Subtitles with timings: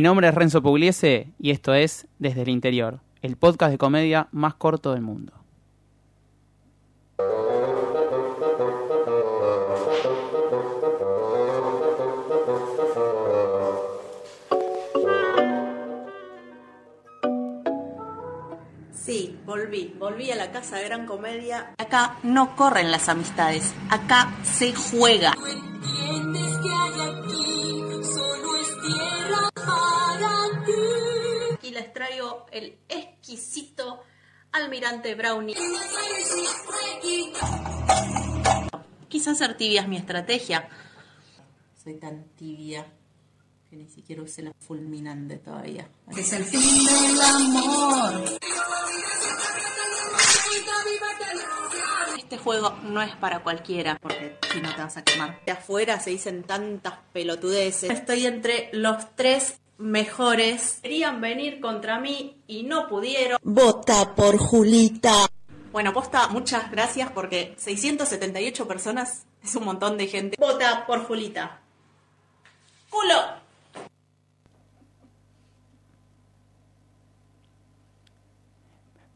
[0.00, 4.28] Mi nombre es Renzo Pugliese y esto es Desde el Interior, el podcast de comedia
[4.32, 5.34] más corto del mundo.
[18.94, 21.74] Sí, volví, volví a la casa de Gran Comedia.
[21.76, 25.34] Acá no corren las amistades, acá se juega.
[34.80, 35.56] Almirante brownie.
[39.08, 40.68] Quizás ser tibia es mi estrategia.
[41.82, 42.86] Soy tan tibia
[43.68, 45.88] que ni siquiera usé la fulminante todavía.
[46.16, 48.24] Es el fin del amor.
[52.16, 55.44] Este juego no es para cualquiera, porque si no te vas a quemar.
[55.44, 57.90] De afuera se dicen tantas pelotudeces.
[57.90, 60.78] Estoy entre los tres mejores.
[60.82, 63.38] Querían venir contra mí y no pudieron.
[63.42, 65.26] Vota por Julita.
[65.72, 70.36] Bueno, posta, muchas gracias porque 678 personas es un montón de gente.
[70.38, 71.60] Vota por Julita.
[72.90, 73.40] ¡Culo!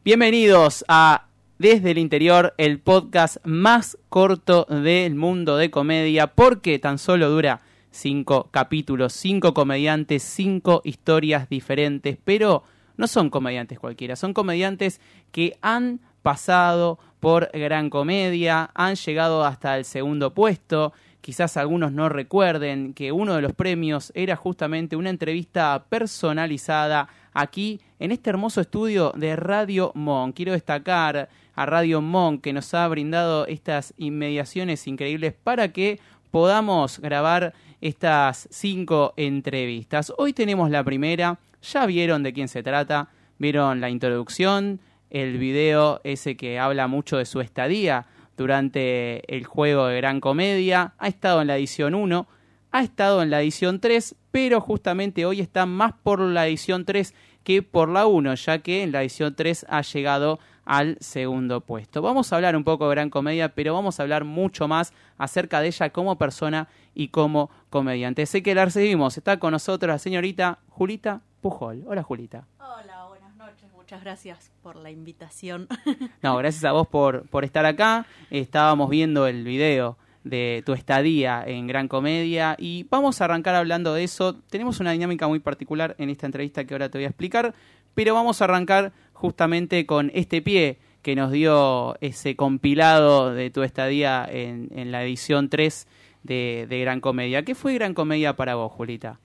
[0.03, 1.25] Bienvenidos a
[1.57, 7.61] Desde el Interior, el podcast más corto del mundo de comedia, porque tan solo dura
[7.95, 12.63] cinco capítulos, cinco comediantes, cinco historias diferentes, pero
[12.97, 19.77] no son comediantes cualquiera, son comediantes que han pasado por gran comedia, han llegado hasta
[19.77, 25.09] el segundo puesto, quizás algunos no recuerden que uno de los premios era justamente una
[25.09, 30.33] entrevista personalizada aquí en este hermoso estudio de Radio Mon.
[30.33, 35.99] Quiero destacar a Radio Mon que nos ha brindado estas inmediaciones increíbles para que
[36.31, 37.53] podamos grabar
[37.85, 40.11] estas cinco entrevistas.
[40.17, 44.79] Hoy tenemos la primera, ya vieron de quién se trata, vieron la introducción,
[45.11, 48.07] el video ese que habla mucho de su estadía
[48.37, 52.27] durante el juego de Gran Comedia, ha estado en la edición 1,
[52.71, 57.13] ha estado en la edición 3, pero justamente hoy está más por la edición 3
[57.43, 62.01] que por la 1, ya que en la edición 3 ha llegado al segundo puesto.
[62.01, 65.61] Vamos a hablar un poco de Gran Comedia, pero vamos a hablar mucho más acerca
[65.61, 68.25] de ella como persona y como comediante.
[68.25, 71.83] Sé que la recibimos, está con nosotros la señorita Julita Pujol.
[71.87, 72.47] Hola Julita.
[72.59, 73.71] Hola, buenas noches.
[73.75, 75.67] Muchas gracias por la invitación.
[76.21, 78.07] No, gracias a vos por, por estar acá.
[78.31, 83.93] Estábamos viendo el video de tu estadía en Gran Comedia y vamos a arrancar hablando
[83.93, 84.35] de eso.
[84.49, 87.53] Tenemos una dinámica muy particular en esta entrevista que ahora te voy a explicar,
[87.93, 93.63] pero vamos a arrancar justamente con este pie que nos dio ese compilado de tu
[93.63, 95.87] estadía en, en la edición 3
[96.25, 97.43] de, Gran Comedia.
[97.43, 99.19] ¿Qué fue Gran Comedia para vos, Julita?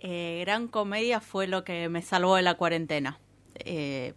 [0.00, 3.18] Eh, Gran Comedia fue lo que me salvó de la cuarentena.
[3.56, 4.14] Eh,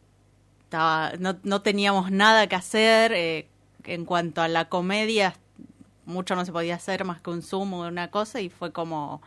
[0.72, 3.12] no, no, teníamos nada que hacer.
[3.14, 3.48] Eh,
[3.86, 5.36] en cuanto a la comedia,
[6.06, 9.22] mucho no se podía hacer más que un Zoom o una cosa y fue como,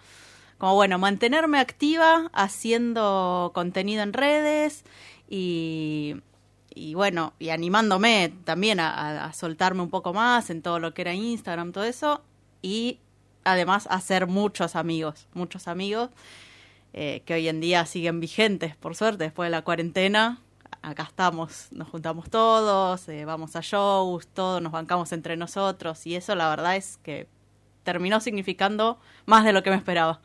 [0.59, 4.85] como bueno, mantenerme activa haciendo contenido en redes
[5.35, 11.03] y, bueno, y animándome también a, a, soltarme un poco más en todo lo que
[11.03, 12.23] era Instagram, todo eso,
[12.61, 12.99] y
[13.45, 16.11] además hacer muchos amigos, muchos amigos
[16.95, 20.41] eh, que hoy en día siguen vigentes, por suerte, después de la cuarentena.
[20.83, 26.17] Acá estamos, nos juntamos todos, eh, vamos a shows, todos nos bancamos entre nosotros y
[26.17, 27.29] eso la verdad es que
[27.85, 30.21] terminó significando más de lo que me esperaba.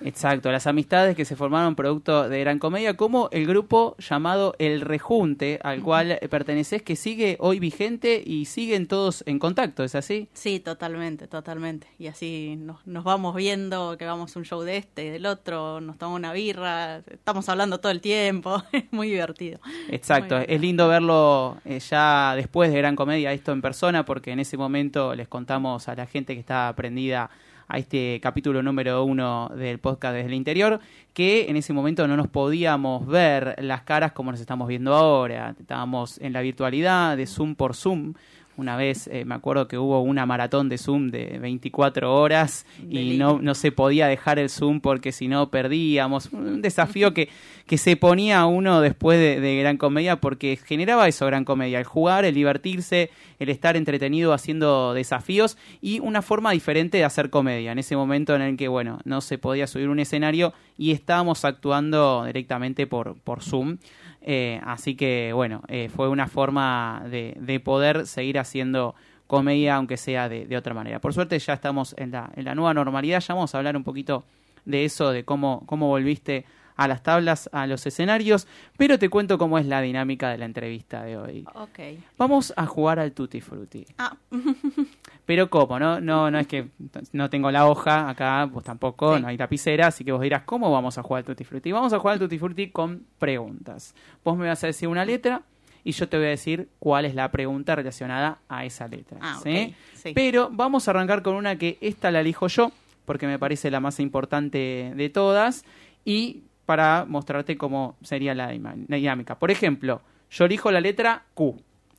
[0.00, 4.80] Exacto, las amistades que se formaron producto de Gran Comedia, como el grupo llamado El
[4.80, 10.28] Rejunte, al cual perteneces, que sigue hoy vigente y siguen todos en contacto, ¿es así?
[10.32, 11.86] Sí, totalmente, totalmente.
[11.98, 15.26] Y así nos, nos vamos viendo que vamos a un show de este y del
[15.26, 19.60] otro, nos tomamos una birra, estamos hablando todo el tiempo, es muy divertido.
[19.88, 24.32] Exacto, muy es lindo verlo eh, ya después de Gran Comedia, esto en persona, porque
[24.32, 27.30] en ese momento les contamos a la gente que está aprendida
[27.74, 30.78] a este capítulo número uno del podcast desde el interior,
[31.12, 35.56] que en ese momento no nos podíamos ver las caras como nos estamos viendo ahora.
[35.58, 38.14] Estábamos en la virtualidad de Zoom por Zoom.
[38.56, 43.16] Una vez eh, me acuerdo que hubo una maratón de Zoom de 24 horas y
[43.16, 46.32] no, no se podía dejar el Zoom porque si no perdíamos.
[46.32, 47.28] Un desafío que,
[47.66, 51.84] que se ponía uno después de, de, Gran Comedia porque generaba eso Gran Comedia, el
[51.84, 57.72] jugar, el divertirse, el estar entretenido haciendo desafíos y una forma diferente de hacer comedia.
[57.72, 61.44] En ese momento en el que, bueno, no se podía subir un escenario y estábamos
[61.44, 63.78] actuando directamente por, por Zoom.
[64.26, 68.94] Eh, así que, bueno, eh, fue una forma de, de, poder seguir haciendo
[69.26, 70.98] comedia, aunque sea de, de, otra manera.
[70.98, 73.84] Por suerte ya estamos en la, en la nueva normalidad, ya vamos a hablar un
[73.84, 74.24] poquito
[74.64, 79.38] de eso, de cómo, cómo volviste a las tablas, a los escenarios, pero te cuento
[79.38, 81.44] cómo es la dinámica de la entrevista de hoy.
[81.54, 81.78] Ok.
[82.18, 83.86] Vamos a jugar al Tutti Frutti.
[83.98, 84.16] Ah,
[85.26, 85.78] Pero ¿cómo?
[85.78, 86.68] No, no, no es que
[87.12, 89.22] no tengo la hoja acá, vos tampoco, Sí.
[89.22, 91.72] no hay lapicera, así que vos dirás, ¿cómo vamos a jugar al Tutti Frutti?
[91.72, 93.94] Vamos a jugar al Tutti Frutti con preguntas.
[94.22, 95.40] Vos me vas a decir una letra
[95.82, 99.18] y yo te voy a decir cuál es la pregunta relacionada a esa letra.
[99.22, 99.74] Ah, ¿sí?
[100.14, 102.70] Pero vamos a arrancar con una que esta la elijo yo,
[103.06, 105.64] porque me parece la más importante de todas,
[106.04, 109.38] y para mostrarte cómo sería la dinámica.
[109.38, 110.00] Por ejemplo,
[110.30, 111.56] yo elijo la letra Q.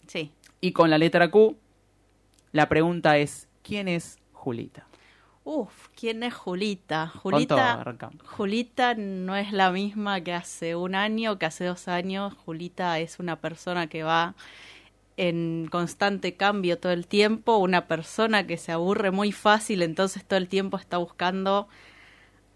[0.08, 0.32] sí.
[0.62, 1.56] Y con la letra Q,
[2.56, 4.88] la pregunta es, ¿quién es Julita?
[5.44, 7.08] Uf, ¿quién es Julita?
[7.08, 7.84] Julita.
[8.24, 12.34] Julita no es la misma que hace un año, que hace dos años.
[12.46, 14.36] Julita es una persona que va
[15.18, 20.38] en constante cambio todo el tiempo, una persona que se aburre muy fácil, entonces todo
[20.38, 21.68] el tiempo está buscando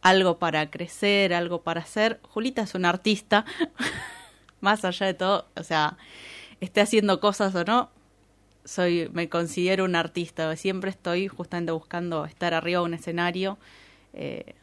[0.02, 2.22] algo para crecer, algo para hacer.
[2.24, 3.44] Julita es una artista,
[4.62, 5.98] más allá de todo, o sea,
[6.62, 7.90] esté haciendo cosas o no,
[8.66, 10.56] soy, me considero un artista.
[10.56, 13.58] Siempre estoy justamente buscando estar arriba de un escenario.
[14.14, 14.56] Eh,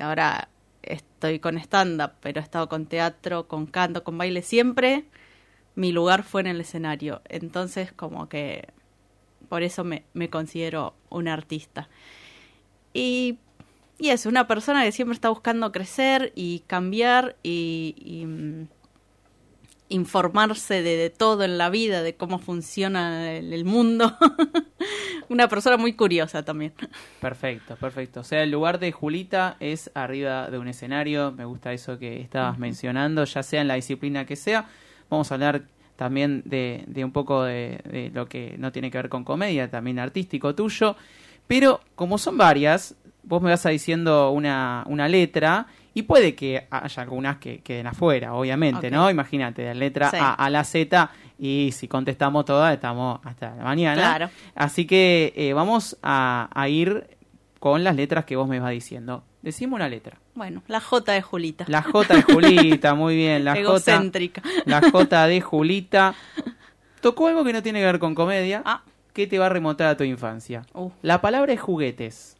[0.00, 0.48] ahora
[0.82, 4.42] estoy con stand-up, pero he estado con teatro, con canto, con baile.
[4.42, 5.04] Siempre
[5.74, 7.22] mi lugar fue en el escenario.
[7.28, 8.68] Entonces, como que
[9.48, 11.88] por eso me, me considero un artista.
[12.92, 13.38] Y,
[13.98, 18.68] y es una persona que siempre está buscando crecer y cambiar y, y, mm,
[19.90, 24.16] informarse de, de todo en la vida, de cómo funciona el, el mundo.
[25.28, 26.72] una persona muy curiosa también.
[27.20, 28.20] Perfecto, perfecto.
[28.20, 31.32] O sea, el lugar de Julita es arriba de un escenario.
[31.32, 34.68] Me gusta eso que estabas mencionando, ya sea en la disciplina que sea.
[35.10, 35.62] Vamos a hablar
[35.96, 39.70] también de, de un poco de, de lo que no tiene que ver con comedia,
[39.70, 40.96] también artístico tuyo.
[41.46, 46.66] Pero como son varias, vos me vas a diciendo una, una letra y puede que
[46.70, 48.90] haya algunas que queden afuera, obviamente.
[48.90, 49.10] ¿no?
[49.10, 50.16] Imagínate, de la letra Sí.
[50.20, 54.00] A a la Z y si contestamos todas estamos hasta la mañana.
[54.00, 54.30] Claro.
[54.54, 57.16] Así que eh, vamos a, a ir
[57.58, 59.24] con las letras que vos me vas diciendo.
[59.42, 60.18] Decime una letra.
[60.34, 61.64] Bueno, la J de Julita.
[61.68, 63.44] La J de Julita, muy bien.
[63.44, 64.42] La J, Egocéntrica.
[64.66, 66.14] la J de Julita.
[67.00, 68.82] Tocó algo que no tiene que ver con comedia, Ah,
[69.14, 70.62] que te va a remontar a tu infancia.
[70.74, 72.36] uh, La palabra es juguetes.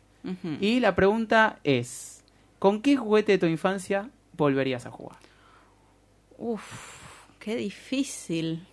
[0.61, 2.20] Y la pregunta es,
[2.61, 5.19] ¿con qué juguete de tu infancia volverías a jugar?
[6.39, 6.63] Uf,
[7.41, 8.67] qué difícil.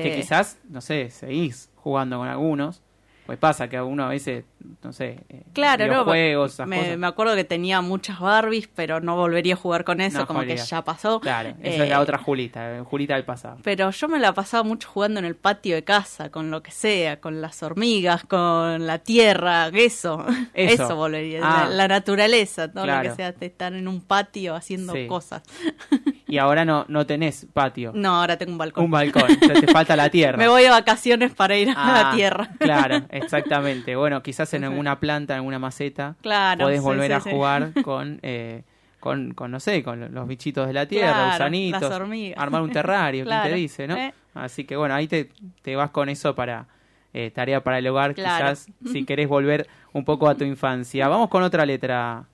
[0.00, 2.82] Que Eh, quizás, no sé, seguís jugando con algunos.
[3.30, 4.44] Pues pasa que uno a veces,
[4.82, 6.98] no sé, eh, Claro, no, esas me, cosas.
[6.98, 10.40] me acuerdo que tenía muchas Barbies, pero no volvería a jugar con eso, No como
[10.40, 11.20] que ya pasó.
[11.20, 13.58] Claro, esa es la Eh, otra Julita, eh, Julita del pasado.
[13.62, 16.72] Pero yo me la pasaba mucho jugando en el patio de casa, con lo que
[16.72, 20.26] sea, con las hormigas, con la tierra, eso.
[20.54, 20.82] Eso.
[20.84, 21.38] Eso, volvería.
[21.44, 21.66] Ah.
[21.68, 25.06] La, la naturaleza, todo lo que sea de estar en un patio haciendo Sí.
[25.06, 25.42] cosas.
[26.30, 28.84] Y ahora no, no tenés patio, No, ahora tengo un balcón.
[28.84, 30.36] un balcón, sea, te falta la tierra.
[30.38, 32.48] Me voy de vacaciones para ir a Ah, la tierra.
[32.58, 33.96] Claro, exactamente.
[33.96, 37.30] Bueno, quizás en alguna planta, en alguna maceta, Claro, podés volver sí, a sí.
[37.30, 38.62] jugar con, eh,
[39.00, 42.38] con, con, no sé, con los bichitos de la tierra, Claro, gusanitos, las hormigas.
[42.38, 43.96] armar un terrario, ¿quién te Claro, dice, no?
[43.96, 44.14] eh.
[44.34, 45.30] Así que bueno, ahí te,
[45.62, 46.66] te vas con eso para
[47.12, 48.44] eh, tarea para el hogar, Claro.
[48.54, 51.08] quizás si querés volver un poco a tu infancia.
[51.08, 52.24] Vamos con otra letra.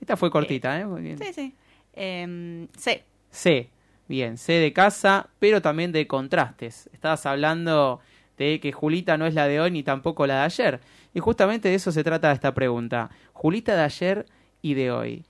[0.00, 0.86] Esta fue cortita, ¿eh?
[0.86, 1.18] Muy bien.
[1.18, 1.54] Sí, sí.
[2.76, 3.02] Sí.
[3.30, 3.70] C.
[4.08, 6.88] Bien, C de casa, pero también de contrastes.
[6.92, 8.00] Estabas hablando
[8.38, 10.80] de que Julita no es la de hoy ni tampoco la de ayer.
[11.12, 13.10] Y justamente de eso se trata esta pregunta.
[13.32, 14.26] Julita de ayer
[14.62, 15.24] y de hoy.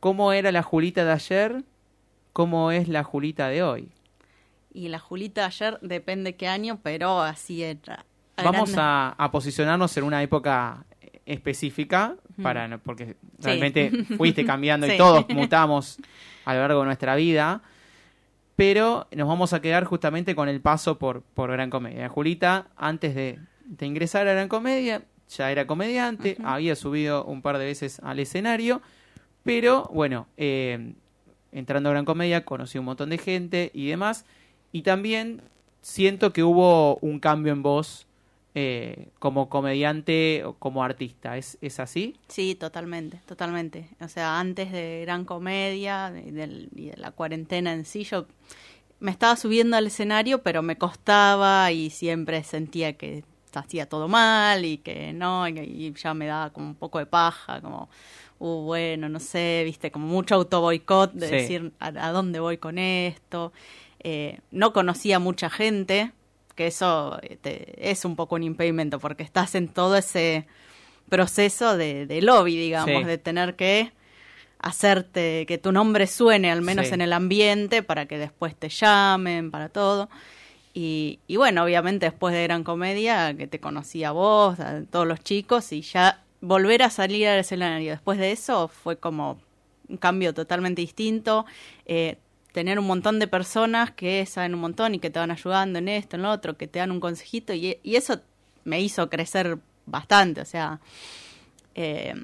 [0.00, 1.62] ¿Cómo era la Julita de ayer?
[2.32, 3.92] ¿Cómo es la Julita de hoy?
[4.72, 8.04] Y la Julita ayer depende qué año, pero así era.
[8.42, 10.84] Vamos a, a posicionarnos en una época
[11.26, 15.98] específica, para, porque realmente fuiste cambiando y todos mutamos
[16.44, 17.62] a lo largo de nuestra vida,
[18.56, 22.08] pero nos vamos a quedar justamente con el paso por, por Gran Comedia.
[22.08, 27.58] Julita, antes de, de ingresar a Gran Comedia, ya era comediante, había subido un par
[27.58, 28.82] de veces al escenario,
[29.44, 30.94] pero bueno, eh,
[31.52, 34.24] entrando a Gran Comedia conocí un montón de gente y demás,
[34.72, 35.42] y también
[35.82, 38.06] siento que hubo un cambio en voz
[38.54, 41.36] eh, como comediante o como artista.
[41.36, 42.16] ¿Es, ¿Es así?
[42.28, 43.88] Sí, totalmente, totalmente.
[44.00, 48.26] O sea, antes de Gran Comedia de- del- y de la cuarentena en sí, yo
[48.98, 54.64] me estaba subiendo al escenario, pero me costaba y siempre sentía que hacía todo mal
[54.64, 57.88] y que no, y, y ya me daba como un poco de paja, como,
[58.38, 61.32] uh, bueno, no sé, viste, como mucho autoboicot de Sí.
[61.34, 63.52] decir a, a dónde voy con esto.
[64.02, 66.12] Eh, no conocía mucha gente,
[66.60, 70.46] que eso te- es un poco un impedimento, porque estás en todo ese
[71.08, 73.04] proceso de, de lobby, digamos, Sí.
[73.04, 73.92] de tener que
[74.58, 76.94] hacerte que tu nombre suene al menos Sí.
[76.94, 80.10] en el ambiente para que después te llamen, para todo.
[80.74, 85.06] Y, y bueno, obviamente después de Gran Comedia, que te conocí a vos, a todos
[85.06, 89.38] los chicos, y ya volver a salir al escenario después de eso fue como
[89.88, 91.46] un cambio totalmente distinto.
[91.86, 92.18] Eh,
[92.52, 95.88] tener un montón de personas que saben un montón y que te van ayudando en
[95.88, 98.20] esto, en lo otro, que te dan un consejito, y, y eso
[98.64, 100.40] me hizo crecer bastante.
[100.40, 100.80] O sea,
[101.74, 102.14] eh,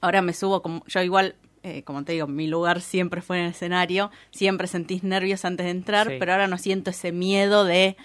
[0.00, 3.44] ahora me subo como yo igual eh, como te digo mi lugar siempre fue en
[3.46, 6.16] el escenario siempre sentís nervios antes de entrar Sí.
[6.18, 7.96] pero ahora no siento ese miedo de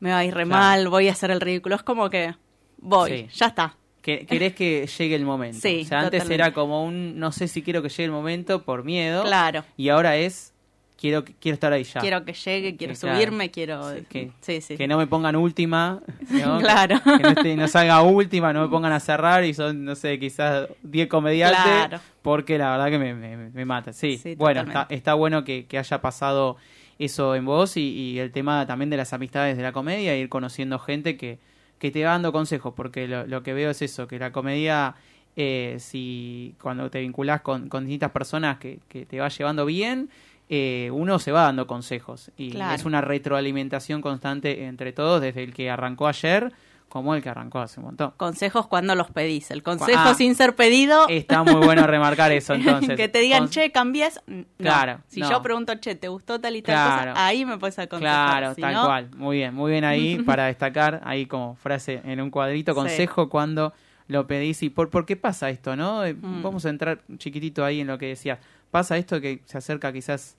[0.00, 0.60] me va a ir re Claro.
[0.60, 2.34] mal voy a hacer el ridículo es como que
[2.78, 3.38] voy Sí.
[3.38, 5.58] ya está Que, querés que llegue el momento.
[5.62, 6.34] Sí, o sea, antes totalmente.
[6.34, 9.22] era como un no sé si quiero que llegue el momento por miedo.
[9.22, 10.52] claro Y ahora es
[10.98, 12.00] quiero quiero estar ahí ya.
[12.02, 15.06] quiero que llegue quiero Que, claro, subirme quiero sí, que, sí sí que no me
[15.06, 16.58] pongan última, ¿no?
[16.60, 17.00] Claro.
[17.02, 20.18] que no, esté- no salga última, no me pongan a cerrar y son, no sé,
[20.18, 22.00] quizás 10 comediantes, Claro.
[22.20, 23.94] porque la verdad que me, me, me mata.
[23.94, 26.56] Sí, Sí, bueno, está, está bueno que, que haya pasado
[26.98, 30.28] eso en vos y, y el tema también de las amistades de la comedia, ir
[30.28, 31.38] conociendo gente que,
[31.78, 34.94] que te va dando consejos, porque lo, lo que veo es eso, que la comedia,
[35.36, 40.08] eh, si cuando te vinculás con, con distintas personas que, que te va llevando bien,
[40.48, 42.74] eh, uno se va dando consejos y Claro.
[42.74, 46.52] es una retroalimentación constante entre todos, desde el que arrancó ayer
[46.94, 48.12] como el que arrancó hace un montón.
[48.16, 50.14] consejos cuando los pedís el consejo Ah.
[50.14, 52.96] sin ser pedido Está muy bueno remarcar eso entonces.
[52.96, 54.20] que te digan, che, cambias.
[54.28, 54.44] No.
[54.58, 55.28] Claro, Si no.
[55.28, 57.10] yo pregunto, che, ¿te gustó tal y tal Claro.
[57.12, 57.26] cosa?
[57.26, 58.28] Ahí me puedes aconsejar.
[58.38, 59.10] Claro, Si tal no, cual.
[59.16, 62.76] Muy bien, muy bien ahí para destacar, ahí como frase en un cuadrito, Sí.
[62.76, 63.72] consejo cuando
[64.06, 66.04] lo pedís y por, por qué pasa esto, ¿no?
[66.04, 66.42] Eh, Mm.
[66.42, 68.38] Vamos a entrar chiquitito ahí en lo que decías.
[68.70, 70.36] Pasa esto que se acerca quizás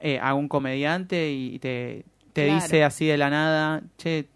[0.00, 2.60] eh, a un comediante y te, te Claro.
[2.60, 4.26] dice así de la nada, che,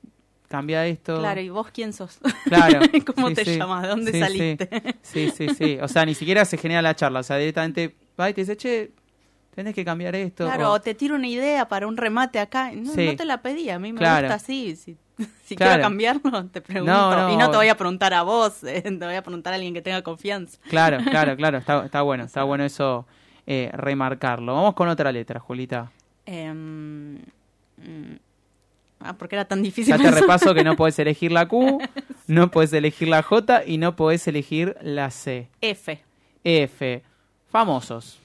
[0.49, 1.19] cambia esto.
[1.19, 2.19] Claro, ¿y vos quién sos?
[2.45, 2.81] Claro.
[3.15, 3.59] ¿Cómo Sí, te sí.
[3.59, 3.83] llamas?
[3.83, 4.69] ¿De dónde Sí, saliste?
[5.03, 5.79] Sí, sí, sí.
[5.83, 7.21] O sea, ni siquiera se genera la charla.
[7.21, 8.91] O sea, directamente va y te dice, che,
[9.55, 10.45] tenés que cambiar esto.
[10.45, 12.71] Claro, o- o te tiro una idea para un remate acá.
[12.73, 14.27] No, no te la pedí, a mí me Claro.
[14.29, 14.77] gusta así.
[14.77, 14.97] Si,
[15.45, 15.71] si Claro.
[15.73, 16.93] quiero cambiarlo, te pregunto.
[16.93, 17.33] No, no.
[17.33, 19.73] Y no te voy a preguntar a vos, eh, te voy a preguntar a alguien
[19.75, 20.59] que tenga confianza.
[20.69, 21.59] Claro, claro, claro.
[21.59, 23.07] Está, está bueno, está bueno eso
[23.47, 24.55] eh, remarcarlo.
[24.55, 25.91] Vamos con otra letra, Julita.
[26.27, 27.17] Mm,
[29.09, 29.97] ah, porque era tan difícil.
[29.97, 30.21] Ya te eso?
[30.21, 31.79] repaso que no podés elegir la Q,
[32.27, 35.49] no podés elegir la J y no podés elegir la C.
[35.61, 36.03] F,
[36.45, 37.03] F.
[37.51, 38.19] Famosos.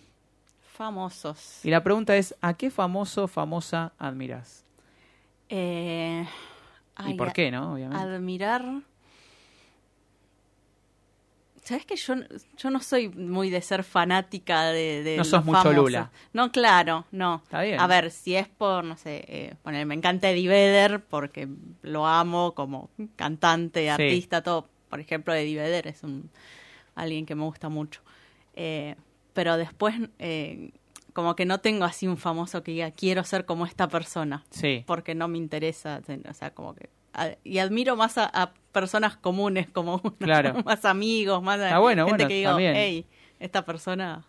[0.74, 1.64] famosos.
[1.64, 4.66] Y la pregunta es, ¿a qué famoso, famosa admirás?
[5.50, 6.26] Eh,
[7.00, 7.74] ¿Y ay, por qué, no?
[7.74, 8.04] Obviamente.
[8.04, 8.64] Admirar.
[11.72, 12.16] ¿Sabes que yo,
[12.58, 15.72] yo no soy muy de ser fanática de, de No sos mucho.
[15.72, 16.12] Lula.
[16.34, 17.42] No, claro, no.
[17.44, 17.80] Está bien.
[17.80, 21.48] A ver, si es por, no sé, eh, poner, me encanta Eddie Vedder porque
[21.82, 23.88] lo amo como cantante, Sí.
[23.88, 24.68] artista, todo.
[24.90, 26.30] Por ejemplo, Eddie Vedder es un
[26.96, 28.01] alguien que me gusta mucho.
[28.54, 28.96] Eh,
[29.34, 30.72] pero después, eh,
[31.13, 34.84] como que no tengo así un famoso que diga, quiero ser como esta persona Sí.
[34.86, 36.90] porque no me interesa, o sea, como que
[37.44, 40.62] y admiro más a, a personas comunes como uno, Claro.
[40.66, 43.06] más amigos, más bueno, gente bueno, que digo, hey,
[43.40, 44.24] esta persona,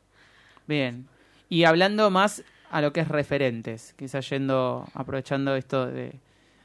[0.67, 1.07] Bien.
[1.49, 6.15] Y hablando más a lo que es referentes, quizás yendo, aprovechando esto de,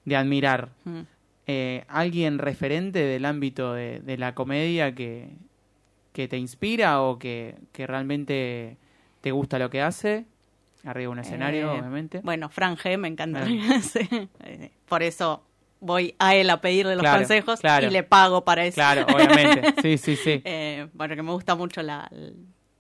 [0.06, 1.00] de admirar, mm,
[1.48, 5.30] eh, alguien referente del ámbito de, de la comedia que,
[6.14, 8.78] que te inspira o que, que realmente
[9.22, 10.26] te gusta lo que hace,
[10.84, 12.22] arriba de un escenario, eh, obviamente.
[12.24, 13.46] Bueno, Fran G me encanta.
[13.46, 15.44] Eh, Por eso
[15.80, 17.88] voy a él a pedirle los Claro, consejos claro.
[17.88, 18.76] y le pago para eso.
[18.76, 19.74] Claro, obviamente.
[19.82, 20.42] Sí, sí, sí.
[20.46, 22.10] Eh, bueno, que me gusta mucho la,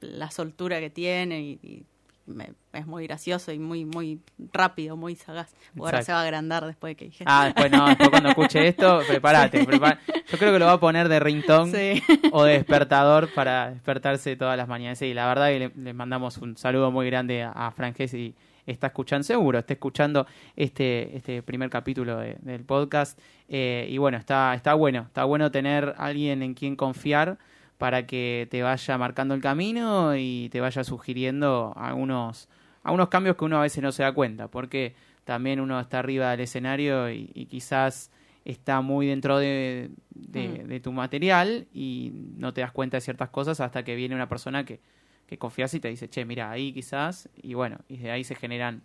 [0.02, 1.86] la soltura que tiene y, y
[2.26, 4.20] me- es muy gracioso y muy muy
[4.54, 5.56] rápido, muy sagaz.
[5.80, 7.24] Ahora se va a agrandar después de que dije.
[7.26, 9.66] Ah, después no, después cuando escuche esto, prepárate.
[9.66, 10.00] prepara-
[10.30, 12.04] Yo creo que lo va a poner de ringtone Sí.
[12.32, 15.00] o de despertador para despertarse todas las mañanas.
[15.00, 18.14] Sí, la verdad que le, le mandamos un saludo muy grande a, a Frank Hess
[18.14, 18.36] y
[18.68, 23.20] está escuchando, seguro, está escuchando este, este primer capítulo de- del podcast.
[23.50, 27.38] Eh, y bueno, está, está bueno, está bueno tener alguien en quien confiar
[27.78, 32.50] para que te vaya marcando el camino y te vaya sugiriendo algunos,
[32.84, 36.32] algunos cambios que uno a veces no se da cuenta, porque también uno está arriba
[36.32, 38.12] del escenario y, y quizás
[38.46, 40.68] está muy dentro de, de- Mm.
[40.68, 44.30] de tu material y no te das cuenta de ciertas cosas hasta que viene una
[44.30, 44.80] persona que,
[45.28, 48.34] que confías y te dice, che, mira, ahí quizás, y bueno, y de ahí se
[48.36, 48.82] generan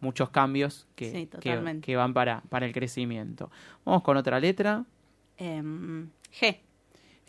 [0.00, 1.30] muchos cambios que, Sí,
[1.80, 3.50] que, van para, para el crecimiento.
[3.84, 4.84] Vamos con otra letra,
[5.36, 6.08] Em,
[6.40, 6.58] G.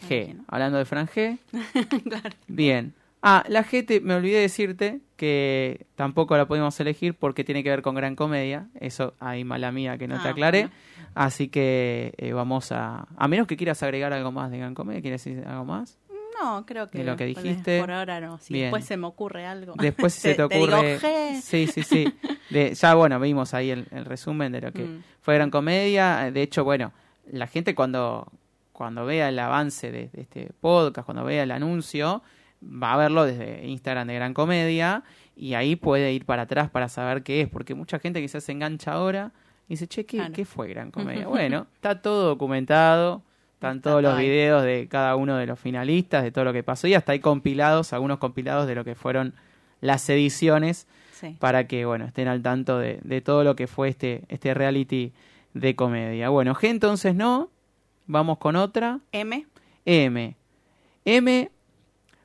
[0.09, 0.35] G.
[0.47, 1.37] Hablando de Fran G,
[2.03, 2.29] claro.
[2.47, 2.93] bien.
[3.27, 7.81] Ah, la GT, me olvidé decirte que tampoco la pudimos elegir porque tiene que ver
[7.81, 8.67] con Gran Comedia.
[8.79, 10.61] Eso, ahí mala mía que no te Ah, aclaré.
[10.67, 10.75] bueno.
[11.15, 13.07] Así que eh, vamos a...
[13.17, 15.97] A menos que quieras agregar algo más de Gran Comedia, ¿quieres decir algo más?
[16.41, 17.79] No, creo que De lo que dijiste.
[17.79, 18.37] por ahora no.
[18.39, 18.65] Si Bien.
[18.65, 19.73] después se me ocurre algo.
[19.77, 20.99] Después se te ocurre...
[21.41, 22.13] Sí, sí, sí.
[22.49, 25.03] De- ya, bueno, vimos ahí el, el resumen de lo que Mm.
[25.21, 26.29] fue Gran Comedia.
[26.31, 26.91] De hecho, bueno,
[27.31, 28.31] la gente cuando,
[28.71, 32.21] cuando vea el avance de, de este podcast, cuando vea el anuncio,
[32.61, 35.03] va a verlo desde Instagram de Gran Comedia
[35.35, 38.51] y ahí puede ir para atrás para saber qué es, porque mucha gente quizás se
[38.51, 39.31] engancha ahora
[39.67, 40.33] y dice, che, ¿qué, Claro.
[40.33, 41.27] qué fue Gran Comedia?
[41.27, 43.21] bueno, está todo documentado,
[43.65, 46.63] están Está todos los videos de cada uno de los finalistas, de todo lo que
[46.63, 49.33] pasó y hasta hay compilados, algunos compilados de lo que fueron
[49.81, 51.37] las ediciones Sí.
[51.39, 55.13] para que bueno estén al tanto de, de todo lo que fue este, este reality
[55.53, 56.27] de comedia.
[56.27, 57.49] Bueno, G entonces no,
[58.05, 58.99] vamos con otra.
[59.13, 59.47] M.
[59.85, 60.35] M.
[61.05, 61.51] M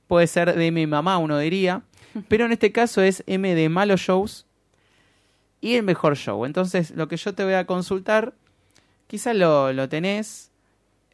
[0.08, 1.82] puede ser de mi mamá, uno diría,
[2.28, 4.46] pero en este caso es M de malos shows
[5.60, 6.44] y el mejor show.
[6.44, 8.34] Entonces, lo que yo te voy a consultar,
[9.06, 10.49] quizás lo, lo tenés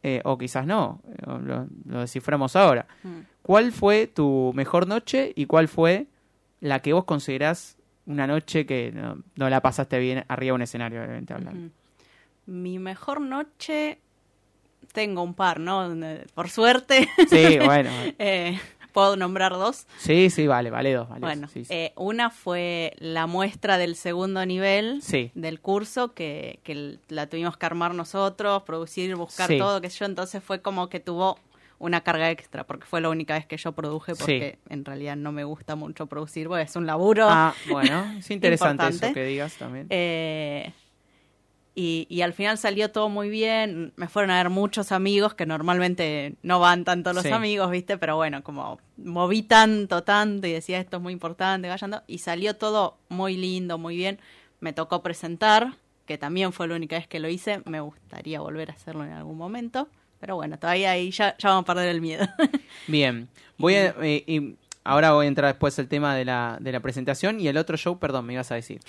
[0.03, 2.85] eh, o quizás no, lo, lo desciframos ahora.
[3.03, 3.19] Mm.
[3.41, 6.07] ¿Cuál fue tu mejor noche y cuál fue
[6.59, 10.61] la que vos considerás una noche que no, no la pasaste bien arriba de un
[10.61, 11.71] escenario, obviamente hablando?
[12.45, 13.99] Mi mejor noche,
[14.93, 15.93] tengo un par, ¿no?
[16.33, 17.89] Por suerte, Sí, bueno.
[18.19, 18.59] eh,
[18.97, 19.85] puedo nombrar dos.
[19.99, 21.07] Sí, sí, vale, vale dos.
[21.07, 21.71] Vale Bueno, dos, sí, sí.
[21.71, 25.29] eh, una fue la muestra del segundo nivel Sí.
[25.35, 30.05] del curso que, que la tuvimos que armar nosotros, producir, buscar todo, qué sé yo.
[30.07, 31.37] Entonces fue como que tuvo
[31.77, 35.31] una carga extra, porque fue la única vez que yo produje, porque en realidad no
[35.31, 37.27] me gusta mucho producir, porque es un laburo.
[37.29, 39.85] Ah, bueno, es interesante eso que digas también.
[39.91, 40.73] Eh,
[41.79, 43.93] y, y al final salió todo muy bien.
[43.97, 47.29] Me fueron a ver muchos amigos que normalmente no van tanto los Sí.
[47.31, 47.99] amigos, ¿viste?
[47.99, 51.91] Pero bueno, como moví tanto, tanto y decía esto es muy importante, vayan.
[51.91, 54.19] to- Y salió todo muy lindo, muy bien.
[54.59, 55.75] Me tocó presentar,
[56.07, 57.61] que también fue la única vez que lo hice.
[57.65, 59.87] Me gustaría volver a hacerlo en algún momento.
[60.19, 62.25] Pero bueno, todavía ahí ya, ya vamos a perder el miedo.
[62.87, 66.71] Bien, voy a, eh, y ahora voy a entrar después el tema de la, de
[66.71, 68.79] la presentación y el otro show, perdón, me ibas a decir.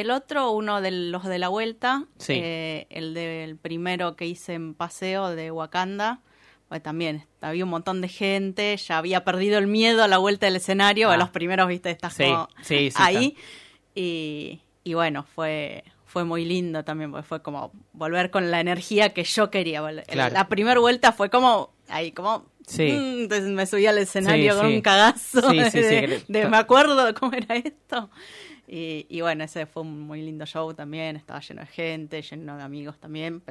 [0.00, 2.34] El otro, uno de los de la vuelta, Sí.
[2.36, 6.20] eh, el del primero que hice en paseo de Wakanda,
[6.68, 10.46] pues también había un montón de gente, ya había perdido el miedo a la vuelta
[10.46, 11.14] del escenario, Ah.
[11.14, 13.36] a los primeros, viste, estás Sí, como sí, ahí.
[13.94, 19.12] Y, y bueno, fue fue muy lindo también, porque fue como volver con la energía
[19.12, 19.82] que yo quería.
[20.06, 20.32] Claro.
[20.32, 22.46] La primera vuelta fue como, ahí, como...
[22.66, 22.84] Sí.
[22.90, 24.74] mm, entonces me subí al escenario Sí, con sí.
[24.76, 28.08] un cagazo Sí, sí, sí, de, de, me acuerdo cómo era esto.
[28.68, 32.56] Y, y bueno, ese fue un muy lindo show también, estaba lleno de gente, lleno
[32.56, 33.42] de amigos también,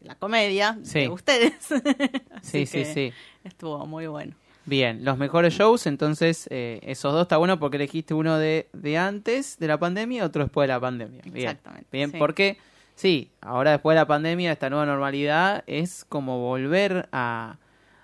[0.00, 1.00] la comedia Sí.
[1.00, 1.54] de ustedes.
[2.42, 3.12] Sí, sí, sí.
[3.44, 4.34] Estuvo muy bueno.
[4.64, 8.98] Bien, los mejores shows, entonces eh, esos dos está bueno porque elegiste uno de, de
[8.98, 11.22] antes de la pandemia y otro después de la pandemia.
[11.24, 12.16] Bien, Exactamente, Bien, sí.
[12.18, 12.58] porque
[12.96, 17.58] sí, ahora después de la pandemia, esta nueva normalidad es como volver a,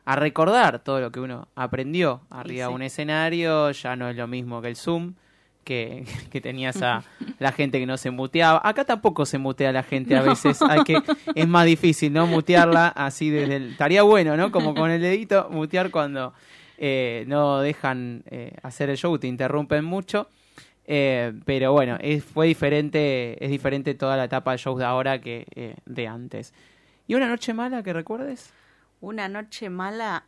[0.05, 2.75] a recordar todo lo que uno aprendió arriba de sí.
[2.77, 5.15] un escenario, ya no es lo mismo que el Zoom.
[5.65, 7.05] Que, que tenías a
[7.39, 8.61] la gente que no se muteaba.
[8.65, 10.61] Acá tampoco se mutea la gente a veces.
[10.63, 11.01] Hay que,
[11.35, 12.27] es más difícil, ¿no?
[12.27, 13.71] Mutearla así desde el.
[13.73, 14.51] Estaría bueno, ¿no?
[14.51, 16.33] Como con el dedito, mutear cuando
[16.79, 20.29] eh, no dejan eh, hacer el show, te interrumpen mucho.
[20.85, 25.21] Eh, pero bueno, es, fue diferente, es diferente toda la etapa de shows de ahora
[25.21, 26.53] que de antes.
[27.07, 28.53] ¿Y una noche mala que recuerdes?
[29.01, 30.25] Una noche mala,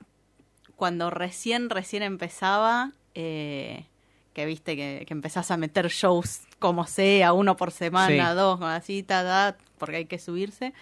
[0.76, 3.86] cuando recién, recién empezaba, eh,
[4.34, 8.36] que viste que, que empezás a meter shows como sea, uno por semana, Sí.
[8.36, 10.74] dos, así, ta, porque hay que subirse.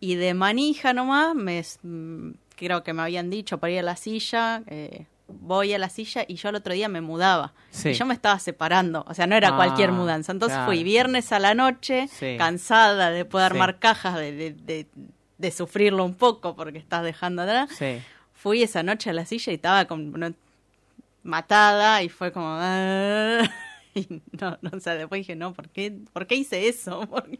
[0.00, 3.96] Y de manija nomás, me, mm, creo que me habían dicho para ir a la
[3.96, 7.54] silla, eh, voy a la silla y yo el otro día me mudaba.
[7.70, 7.90] Sí.
[7.90, 10.32] Y yo me estaba separando, o sea, no era Ah, cualquier mudanza.
[10.32, 10.70] Entonces claro.
[10.72, 12.34] fui viernes a la noche, Sí.
[12.36, 14.86] cansada de poder armar cajas, de, de, de,
[15.38, 17.70] de sufrirlo un poco porque estás dejando atrás.
[18.34, 20.34] Fui esa noche a la silla y estaba como no-
[21.22, 22.48] matada y fue como...
[22.58, 23.42] "Ah",
[23.94, 27.00] y no, no, o sea, después dije, no, ¿por qué, ¿por qué hice eso?
[27.10, 27.38] Porque,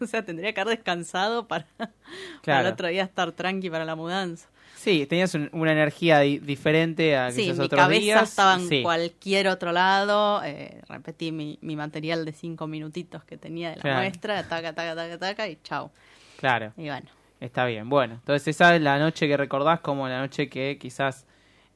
[0.00, 1.66] o sea, tendría que haber descansado para,
[2.44, 4.48] para el otro día estar tranqui para la mudanza.
[4.76, 8.28] Sí, tenías un- una energía di- diferente a Sí, quizás mi otros cabeza días.
[8.30, 8.82] estaba en Sí.
[8.82, 10.42] cualquier otro lado.
[10.42, 13.96] eh, repetí mi, mi material de cinco minutitos que tenía de la Claro.
[13.98, 15.90] muestra, taca, taca, taca, taca, y chao.
[16.38, 16.72] Claro.
[16.78, 17.06] Y bueno,
[17.40, 18.14] Está bien, bueno.
[18.14, 21.26] Entonces esa es la noche que recordás como la noche que quizás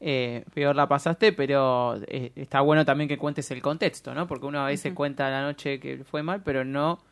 [0.06, 4.26] eh, peor la pasaste, pero eh, está bueno también que cuentes el contexto, ¿no?
[4.26, 7.02] Porque uno a veces cuenta la noche que fue mal, pero no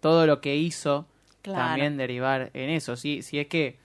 [0.00, 1.06] todo lo que hizo
[1.40, 1.68] Claro.
[1.68, 2.94] también derivar en eso.
[2.96, 3.78] Si, si es que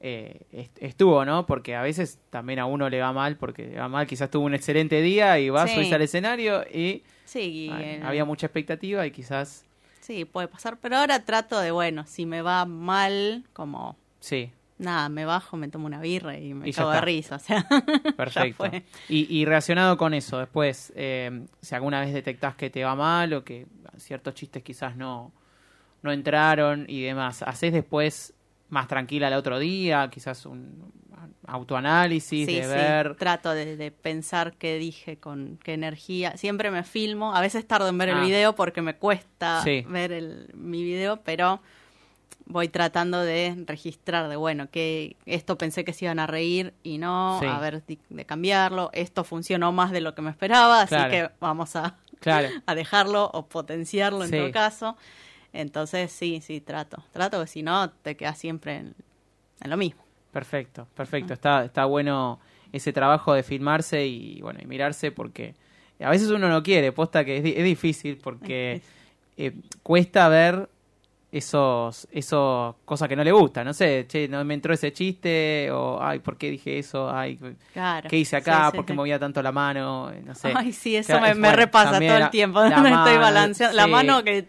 [0.00, 1.44] eh, est- estuvo, ¿no?
[1.44, 4.46] Porque a veces también a uno le va mal, porque le va mal, quizás tuvo
[4.46, 5.74] un excelente día y va a Sí.
[5.74, 9.66] subirse al escenario y Sí, y, ay, había mucha expectativa y quizás,
[10.00, 10.78] sí, puede pasar.
[10.80, 15.68] Pero ahora trato de, bueno, si me va mal, como sí, nada, me bajo, me
[15.68, 17.36] tomo una birra y me Y cago de risa.
[17.36, 17.66] O sea,
[18.16, 18.56] perfecto.
[18.68, 18.82] fue.
[19.08, 23.32] Y, y relacionado con eso, después, eh, si alguna vez detectás que te va mal
[23.34, 23.66] o que
[23.98, 25.32] ciertos chistes quizás no,
[26.02, 28.34] no entraron y demás, ¿haces después
[28.68, 30.08] más tranquila el otro día?
[30.10, 30.92] Quizás un
[31.46, 33.14] autoanálisis sí, de sí, ver...
[33.16, 36.36] trato de, de pensar qué dije, con qué energía.
[36.36, 38.18] Siempre me filmo, a veces tardo en ver Ah.
[38.18, 39.84] el video porque me cuesta Sí.
[39.88, 41.60] ver el, mi video, pero
[42.46, 46.98] voy tratando de registrar de, bueno, que esto pensé que se iban a reír y
[46.98, 47.46] no, Sí.
[47.46, 48.90] a ver de, de cambiarlo.
[48.92, 52.48] Esto funcionó más de lo que me esperaba, así que vamos a, Claro.
[52.66, 54.36] a dejarlo o potenciarlo en Sí.
[54.36, 54.96] todo caso.
[55.52, 57.02] Entonces, sí, sí, trato.
[57.12, 58.94] Trato que si no, te quedas siempre en,
[59.60, 60.02] en lo mismo.
[60.32, 61.32] Perfecto, perfecto.
[61.32, 62.40] Está, está bueno
[62.72, 65.54] ese trabajo de filmarse y bueno, y mirarse porque
[66.00, 68.82] a veces uno no quiere, posta que es difícil porque
[69.36, 69.52] eh,
[69.84, 70.68] cuesta ver
[71.36, 73.64] esos, esos cosas que no le gustan.
[73.64, 77.10] No sé, che, no me entró ese chiste o ay, ¿por qué dije eso?
[77.10, 77.38] Ay,
[77.72, 78.08] Claro.
[78.08, 78.66] ¿qué hice acá?
[78.66, 78.96] Sí, sí, ¿Por qué sí.
[78.96, 80.12] movía tanto la mano?
[80.24, 80.52] No sé.
[80.54, 82.60] Ay, sí, eso Claro, me, es me bueno, repasa todo la- el tiempo.
[82.62, 83.76] la no estoy balanceando.
[83.76, 84.46] La mano que.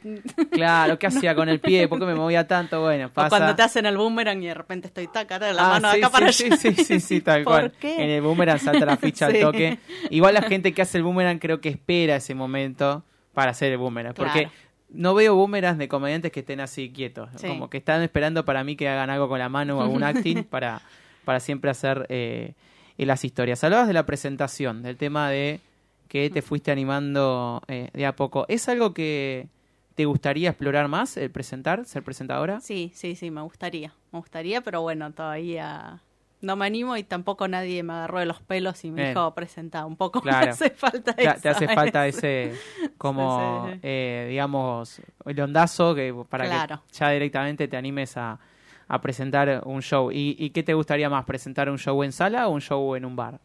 [0.51, 1.87] Claro, ¿qué hacía con el pie?
[1.87, 2.81] ¿Por qué me movía tanto?
[2.81, 3.29] Bueno, O pasa.
[3.29, 6.27] cuando te hacen el boomerang y de repente estoy taca, la Ah, mano acá para
[6.27, 6.55] allá.
[6.55, 7.71] Sí, sí, sí, tal ¿Por cual.
[7.79, 7.95] qué?
[8.03, 9.79] En el boomerang salta la ficha al toque.
[10.11, 13.79] Igual la gente que hace el boomerang creo que espera ese momento para hacer el
[13.79, 14.13] boomerang.
[14.13, 14.49] Porque.
[14.95, 17.29] No veo boomerangs de comediantes que estén así quietos.
[17.35, 17.47] Sí.
[17.47, 20.43] Como que están esperando para mí que hagan algo con la mano o algún acting
[20.43, 20.81] para,
[21.23, 22.53] para siempre hacer eh,
[22.97, 23.63] eh, las historias.
[23.63, 25.59] Hablabas de la presentación, del tema de
[26.07, 28.45] que te fuiste animando eh, de a poco.
[28.47, 29.47] ¿Es algo que
[29.95, 32.61] te gustaría explorar más, el presentar, ser presentadora?
[32.61, 33.93] Sí, sí, sí, me gustaría.
[34.11, 36.01] Me gustaría, pero bueno, todavía
[36.45, 39.09] no me animo y tampoco nadie me agarró de los pelos y me Bien.
[39.09, 40.21] dijo presenta un poco.
[40.21, 40.45] Claro.
[40.45, 41.41] Me hace falta Te, eso.
[41.41, 42.53] te hace falta ese,
[42.97, 46.81] como, eh, digamos, el ondazo que para Claro.
[46.87, 48.39] que ya directamente te animes a,
[48.87, 50.11] a presentar un show.
[50.11, 53.05] ¿Y, ¿Y qué te gustaría más, presentar un show en sala o un show en
[53.05, 53.39] un bar?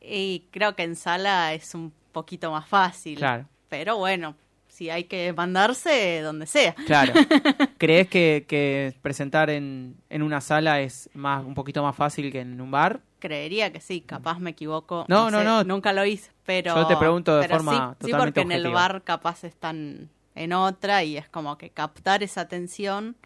[0.00, 3.18] Y creo que en sala es un poquito más fácil.
[3.18, 3.44] Claro.
[3.68, 4.34] Pero bueno,
[4.80, 6.74] si hay que mandarse, donde sea.
[6.86, 7.12] Claro.
[7.76, 12.40] ¿Crees que, que presentar en, en una sala es más un poquito más fácil que
[12.40, 13.02] en un bar?
[13.18, 15.04] Creería que sí, capaz me equivoco.
[15.06, 15.64] No, no, no.
[15.64, 16.74] Nunca lo hice, pero.
[16.74, 20.54] Yo te pregunto de forma sí, Sí, totalmente porque en el bar capaz están en
[20.54, 23.16] otra y es como que captar esa atención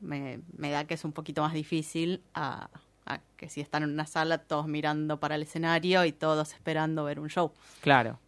[0.00, 2.68] me, me da que es un poquito más difícil a,
[3.06, 7.04] a que si están en una sala todos mirando para el escenario y todos esperando
[7.04, 7.52] ver un show.
[7.80, 8.18] Claro,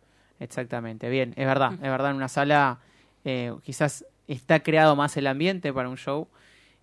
[0.41, 1.09] exactamente.
[1.09, 2.79] Bien, es verdad, es verdad, en una sala
[3.25, 6.29] eh, quizás está creado más el ambiente para un show.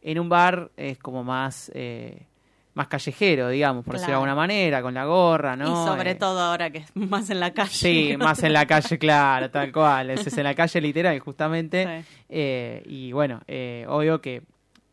[0.01, 2.25] En un bar es como más, eh,
[2.73, 5.71] más callejero, digamos, por decirlo de alguna manera, con la gorra, ¿no?
[5.71, 7.69] y sobre Eh, todo ahora que es más en la calle.
[7.69, 10.09] Sí, más en la calle, claro, tal cual.
[10.09, 12.01] Es en la calle literal, justamente.
[12.01, 12.07] Sí.
[12.29, 14.41] Eh, y bueno, eh, obvio que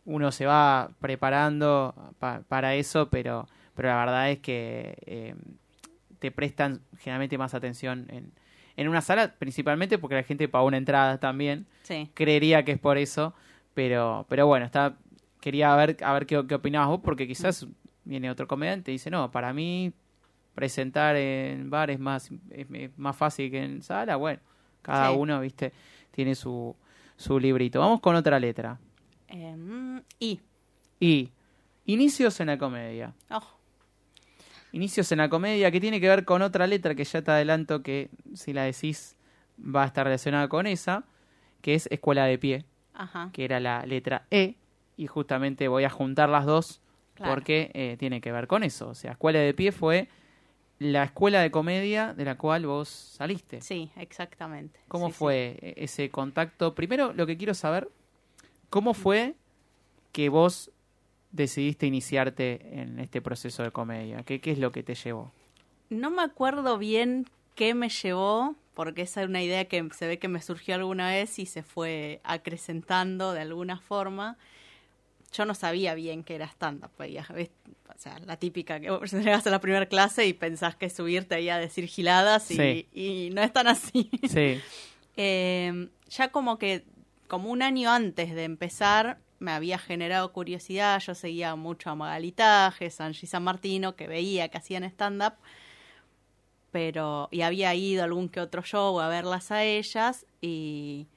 [0.05, 5.35] uno se va preparando pa- para eso, pero, pero la verdad es que
[6.19, 8.33] te prestan generalmente más atención en,
[8.81, 11.67] en una sala, principalmente porque la gente paga una entrada también.
[11.83, 12.11] Sí.
[12.15, 13.35] Creería que es por eso,
[13.75, 14.97] pero, pero bueno, está,
[15.41, 17.67] quería ver, a ver qué, qué opinabas vos, porque quizás
[18.05, 19.93] viene otro comediante y dice, no, para mí
[20.55, 24.17] presentar en bar es más, es, es más fácil que en sala.
[24.17, 24.41] Bueno,
[24.83, 25.17] cada Sí.
[25.19, 25.73] uno, viste,
[26.11, 26.75] tiene su,
[27.17, 27.81] su librito.
[27.81, 28.79] Vamos con otra letra.
[29.29, 30.41] Mm, y.
[30.99, 31.31] Y
[31.87, 33.13] inicios en la comedia.
[33.31, 33.43] oh,
[34.73, 37.83] Inicios en la comedia que tiene que ver con otra letra que ya te adelanto
[37.83, 39.17] que si la decís
[39.59, 41.05] va a estar relacionada con esa,
[41.61, 42.65] que es escuela de pie,
[42.95, 43.31] ajá.
[43.33, 44.57] que era la letra E,
[44.97, 46.81] y justamente voy a juntar las dos
[47.15, 47.35] Claro.
[47.35, 48.89] porque eh, tiene que ver con eso.
[48.89, 50.09] O sea, escuela de pie fue
[50.79, 53.61] la escuela de comedia de la cual vos saliste.
[53.61, 54.81] Sí, exactamente.
[54.89, 56.75] ¿Cómo Sí, fue ese contacto?
[56.75, 57.91] Primero, lo que quiero saber,
[58.71, 59.35] ¿cómo fue
[60.13, 60.71] que vos
[61.31, 64.23] decidiste iniciarte en este proceso de comedia?
[64.23, 65.31] ¿Qué, qué es lo que te llevó?
[65.91, 70.19] No me acuerdo bien qué me llevó, porque esa es una idea que se ve
[70.19, 74.39] que me surgió alguna vez y se fue acrecentando de alguna forma.
[75.33, 76.91] Yo no sabía bien qué era stand-up.
[76.99, 81.35] O sea, la típica que vos llegas a la primera clase y pensás que subirte
[81.35, 82.89] ahí a decir giladas y, Sí.
[82.93, 84.11] y no es tan así.
[84.29, 84.61] Sí,
[85.17, 86.85] Eh, ya como que,
[87.29, 91.01] como un año antes de empezar, me había generado curiosidad.
[91.01, 95.35] Yo seguía mucho a Magalitaje, Angie San Martino, que veía que hacían stand-up.
[96.73, 101.09] Pero, y había ido algún que otro show a verlas a ellas y,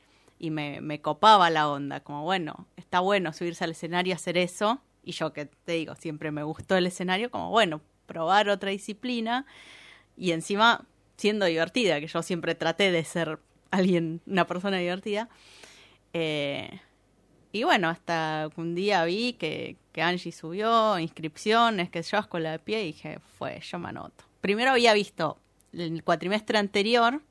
[0.43, 2.01] y me, copaba la onda.
[2.01, 5.95] Como, bueno, está bueno subirse al escenario a hacer eso, y yo que te digo,
[5.95, 9.45] siempre me gustó el escenario, como bueno, probar otra disciplina
[10.17, 10.85] y encima
[11.17, 13.39] siendo divertida, que yo siempre traté de ser
[13.71, 15.29] alguien, una persona divertida.
[16.13, 16.79] Eh,
[17.53, 22.59] y bueno, hasta un día vi que, que Angie subió inscripciones, que yo escuela de
[22.59, 24.25] pie, y dije, fue, yo me anoto.
[24.41, 25.37] Primero había visto
[25.73, 27.21] el cuatrimestre anterior,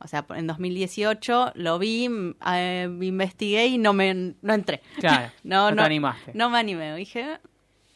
[0.00, 2.08] o sea, en 2018 lo vi,
[2.46, 4.80] eh, investigué y no me no entré.
[5.00, 6.32] Claro, no, no te animaste.
[6.34, 7.38] No me animé, dije, "Eh,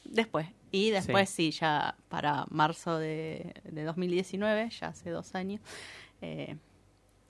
[0.04, 0.46] después.
[0.70, 5.60] Y después sí, ya para marzo de, de 2019, ya hace dos años,
[6.22, 6.56] eh,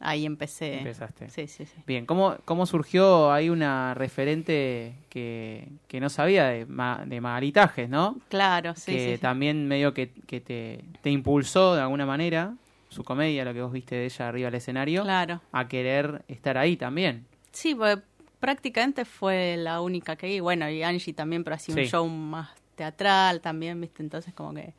[0.02, 0.78] ahí empecé.
[0.78, 1.28] Empezaste.
[1.30, 1.74] Sí, sí, sí.
[1.86, 7.88] Bien, ¿cómo, cómo surgió ahí una referente que, que no sabía de, ma- de Magalitajes,
[7.88, 8.18] ¿no?
[8.28, 9.18] Claro, sí, que sí, sí.
[9.20, 12.54] también medio que, que te, te impulsó de alguna manera,
[12.88, 15.40] su comedia, lo que vos viste de ella arriba del escenario, Claro.
[15.52, 17.26] a querer estar ahí también.
[17.52, 18.02] Sí, porque
[18.40, 20.40] prácticamente fue la única que vi.
[20.40, 21.80] Bueno, y Angie también, pero hacía Sí.
[21.82, 24.02] un show más teatral también, ¿viste?
[24.02, 24.74] Entonces, como que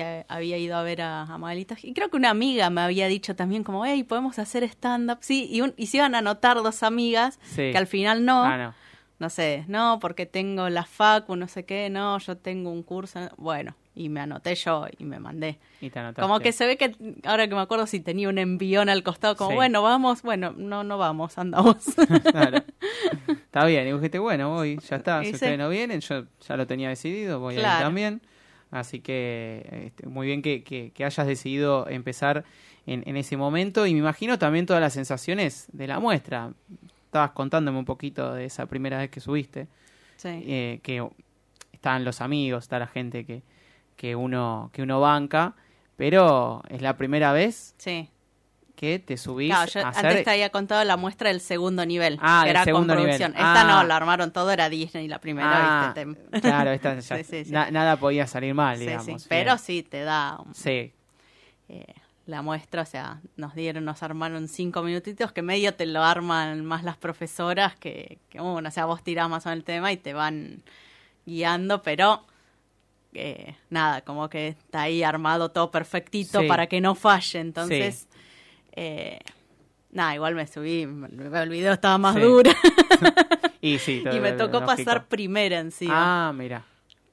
[0.00, 1.76] ha- había ido a ver a, a Magalita.
[1.82, 5.18] Y creo que una amiga me había dicho también, como, hey, podemos hacer stand-up.
[5.20, 7.70] Sí, y, un- y se iban a anotar dos amigas, Sí.
[7.72, 8.42] que al final no.
[8.44, 8.74] Ah, no.
[9.18, 13.30] No sé, no, porque tengo la facu, no sé qué, no, yo tengo un curso.
[13.38, 15.58] Bueno, y me anoté yo y me mandé.
[15.80, 16.20] Y te anotaste.
[16.20, 16.94] Como que se ve que,
[17.24, 19.56] ahora que me acuerdo, si tenía un envión al costado, como, Sí.
[19.56, 21.76] bueno, vamos, bueno, no, no vamos, andamos.
[22.30, 22.62] Claro.
[23.28, 25.34] Está bien, y dijiste, bueno, voy, ya está, Y si sí.
[25.36, 28.20] ustedes no vienen, yo ya lo tenía decidido, voy a ir también.
[28.70, 32.44] Así que este, muy bien que, que- que hayas decidido empezar
[32.86, 36.52] en, en ese momento y me imagino también todas las sensaciones de la muestra.
[37.06, 39.68] Estabas contándome un poquito de esa primera vez que subiste,
[40.16, 40.28] Sí.
[40.46, 41.06] eh, que
[41.72, 43.42] están los amigos, está la gente que,
[43.96, 45.54] que, uno, que uno banca,
[45.96, 48.08] pero es la primera vez Sí.
[48.76, 52.18] Que te subís Claro, yo a antes te había contado la muestra del segundo nivel,
[52.20, 53.18] Ah, que era segundo con nivel.
[53.18, 53.32] producción.
[53.32, 53.64] Esta Ah.
[53.82, 55.48] no, la armaron todo, era Disney la primera,
[55.88, 56.14] Ah, ¿viste?
[56.30, 57.50] Te- Claro, esta ya- Sí, sí, sí.
[57.50, 59.26] na- nada podía salir mal, digamos.
[59.28, 60.92] Pero sí, te da un- Sí,
[61.70, 61.94] eh,
[62.26, 66.64] la muestra, o sea, nos dieron, nos armaron cinco minutitos, que medio te lo arman
[66.64, 69.90] más las profesoras, que, que bueno, o sea, vos tirás más o menos el tema
[69.92, 70.62] y te van
[71.24, 72.24] guiando, pero...
[73.18, 77.38] eh, nada, como que está ahí armado todo perfectito para que no falle.
[77.40, 78.08] Entonces,
[78.76, 79.18] eh,
[79.90, 82.20] nada, igual me subí, el video estaba más Sí.
[82.22, 82.52] dura.
[83.60, 84.04] y sí.
[84.12, 84.66] y me tocó lógico.
[84.76, 86.28] pasar primera encima.
[86.28, 86.64] Ah, mira.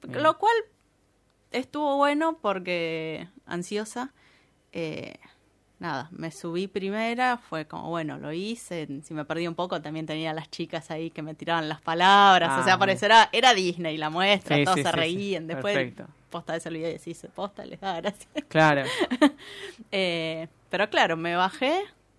[0.02, 0.54] Lo cual
[1.50, 4.12] estuvo bueno porque ansiosa.
[4.72, 5.14] eh,
[5.78, 8.86] nada, me subí primera, fue como, bueno, lo hice.
[9.02, 12.50] Si me perdí un poco, también tenía las chicas ahí que me tiraban las palabras.
[12.52, 15.46] Ah, o sea, parecerá, era Disney la muestra, Sí, todos sí, se sí, reían.
[15.46, 16.06] Después, Perfecto.
[16.30, 18.28] posta de ese video y decís, posta, les da gracia.
[18.48, 18.82] Claro.
[19.92, 21.72] Eh, pero claro, me bajé,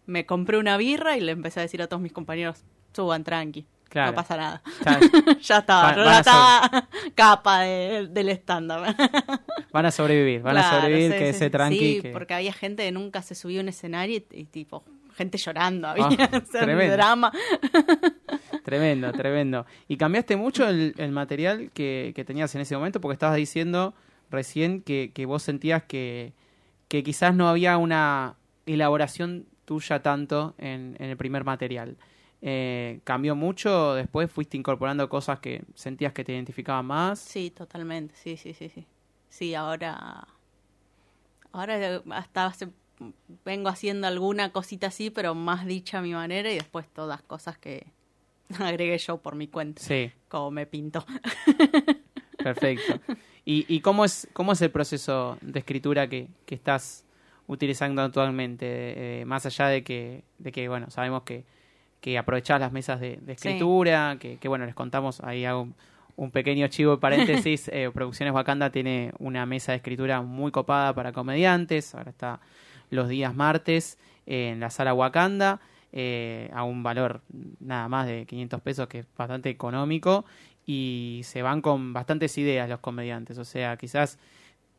[0.05, 2.63] me compré una birra y le empecé a decir a todos mis compañeros,
[2.93, 3.65] suban tranqui.
[3.89, 4.11] Claro.
[4.11, 4.61] No pasa nada.
[4.85, 4.99] Ya-
[5.41, 8.95] ya estaba, yo estaba capa de- del estándar.
[9.73, 11.77] van a sobrevivir, van a sobrevivir, sí, que sí, ese tranqui.
[11.95, 14.85] Sí, que- porque había gente que nunca se subió a un escenario y, y tipo,
[15.17, 16.93] gente llorando, había o sea, un tremendo.
[16.93, 17.33] drama.
[18.63, 19.65] Tremendo, tremendo.
[19.89, 23.01] ¿Y cambiaste mucho el, el material que, que tenías en ese momento?
[23.01, 23.93] Porque estabas diciendo
[24.31, 26.31] recién que, que vos sentías que,
[26.87, 28.35] que quizás no había una
[28.65, 31.97] elaboración tuya tanto en, en el primer material.
[32.41, 33.95] Eh, ¿Cambió mucho?
[33.95, 37.19] ¿Después fuiste incorporando cosas que sentías que te identificaban más?
[37.19, 38.85] Sí, totalmente, sí, sí, sí, sí.
[39.29, 40.27] Sí, ahora,
[41.51, 42.69] ahora hasta hace,
[43.43, 47.57] vengo haciendo alguna cosita así, pero más dicha a mi manera y después todas cosas
[47.57, 47.87] que
[48.59, 51.03] agregué yo por mi cuenta, Sí, como me pinto.
[52.43, 52.99] perfecto.
[53.45, 57.04] ¿Y, y cómo, es, cómo es el proceso de escritura que, que estás
[57.47, 59.21] utilizando actualmente?
[59.21, 61.43] Eh, más allá de que, de que, bueno, sabemos que,
[62.01, 63.47] que aprovechás las mesas de, de Sí.
[63.49, 65.69] escritura, que, que, bueno, les contamos, ahí hago
[66.15, 70.93] un, pequeño chivo de paréntesis, eh, Producciones Wakanda tiene una mesa de escritura muy copada
[70.93, 72.39] para comediantes, ahora está
[72.91, 75.59] los días martes eh, en la sala Wakanda,
[75.91, 77.21] eh, a un valor
[77.59, 80.25] nada más de 500 pesos, que es bastante económico,
[80.65, 84.19] y se van con bastantes ideas los comediantes, o sea, quizás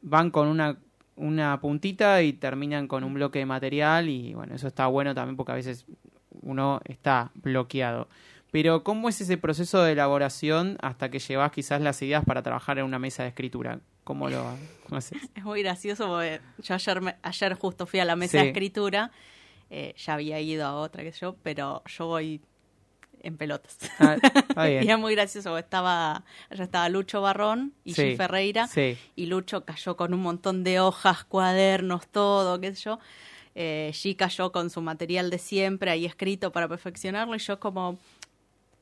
[0.02, 0.76] van con una,
[1.16, 5.36] una puntita y terminan con un bloque de material y bueno, eso está bueno también
[5.36, 5.86] porque a veces
[6.42, 8.08] uno está bloqueado.
[8.52, 12.78] Pero ¿cómo es ese proceso de elaboración hasta que llevas quizás las ideas para trabajar
[12.78, 13.80] en una mesa de escritura?
[14.04, 14.44] ¿Cómo lo
[14.84, 15.18] cómo haces?
[15.34, 18.44] Es muy gracioso porque yo ayer, me- ayer justo fui a la mesa Sí.
[18.44, 19.10] de escritura,
[19.68, 22.40] eh, ya había ido a otra que yo, pero yo voy
[23.22, 23.78] en pelotas.
[23.98, 25.00] Ah, está y es bien.
[25.00, 28.16] muy gracioso estaba, estaba Lucho Barrón y Sí, G.
[28.16, 32.98] Ferreira, Sí, y Lucho cayó con un montón de hojas, cuadernos, todo, qué sé yo.
[33.54, 37.98] Eh, G cayó con su material de siempre ahí escrito para perfeccionarlo y yo como,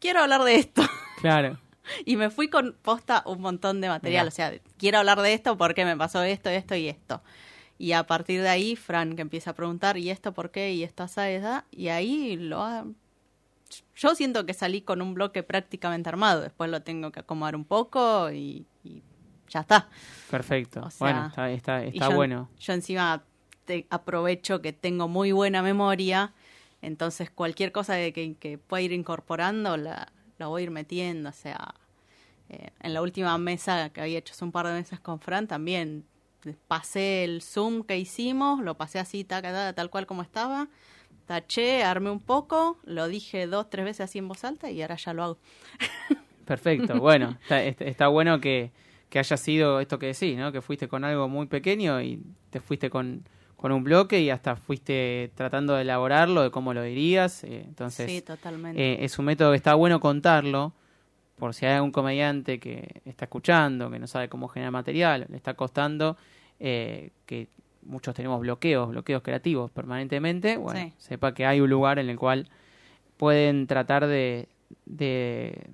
[0.01, 0.83] quiero hablar de esto.
[1.21, 1.59] claro.
[2.05, 4.25] y me fui con posta un montón de material.
[4.27, 4.29] Mirá.
[4.29, 7.23] O sea, quiero hablar de esto porque me pasó esto, esto y esto.
[7.79, 10.73] Y a partir de ahí, Fran que empieza a preguntar, ¿y esto por qué?
[10.73, 11.65] ¿Y esto esa esa?
[11.71, 12.85] Y ahí lo ha...
[13.97, 16.43] Yo siento que salí con un bloque prácticamente armado.
[16.43, 19.03] Después lo tengo que acomodar un poco y, y
[19.49, 19.89] ya está.
[20.31, 20.81] Perfecto.
[20.85, 22.49] O sea, bueno, está, está, está yo, bueno.
[22.59, 23.25] Yo encima
[23.65, 26.33] te- aprovecho que tengo muy buena memoria,
[26.83, 31.31] entonces cualquier cosa que, que, pueda ir incorporando la, la voy a ir metiendo.
[31.31, 31.75] O sea,
[32.49, 35.47] eh, en la última mesa que había hecho hace un par de meses con Fran
[35.47, 36.05] también
[36.69, 40.69] pasé el Zoom que hicimos, lo pasé así, taca, taca, tal cual como estaba.
[41.27, 44.97] Taché, armé un poco, lo dije dos, tres veces así en voz alta y ahora
[44.97, 45.39] ya lo hago.
[46.45, 47.01] Perfecto.
[47.01, 48.71] Bueno, está, está- bueno que,
[49.09, 50.53] que haya sido esto que decís, ¿no?
[50.53, 54.57] Que fuiste con algo muy pequeño y te fuiste con, con un bloque y hasta
[54.57, 57.45] fuiste tratando de elaborarlo, de cómo lo dirías.
[57.45, 58.81] eh, entonces, sí, totalmente.
[58.81, 60.75] eh, es un método que está bueno contarlo,
[61.37, 65.37] por si hay algún comediante que está escuchando, que no sabe cómo generar material, le
[65.37, 66.17] está costando,
[66.61, 67.49] eh, que
[67.87, 70.93] muchos tenemos bloqueos, bloqueos creativos permanentemente, bueno, Sí.
[70.99, 72.49] sepa que hay un lugar en el cual
[73.17, 74.49] pueden tratar de,
[74.87, 75.67] de,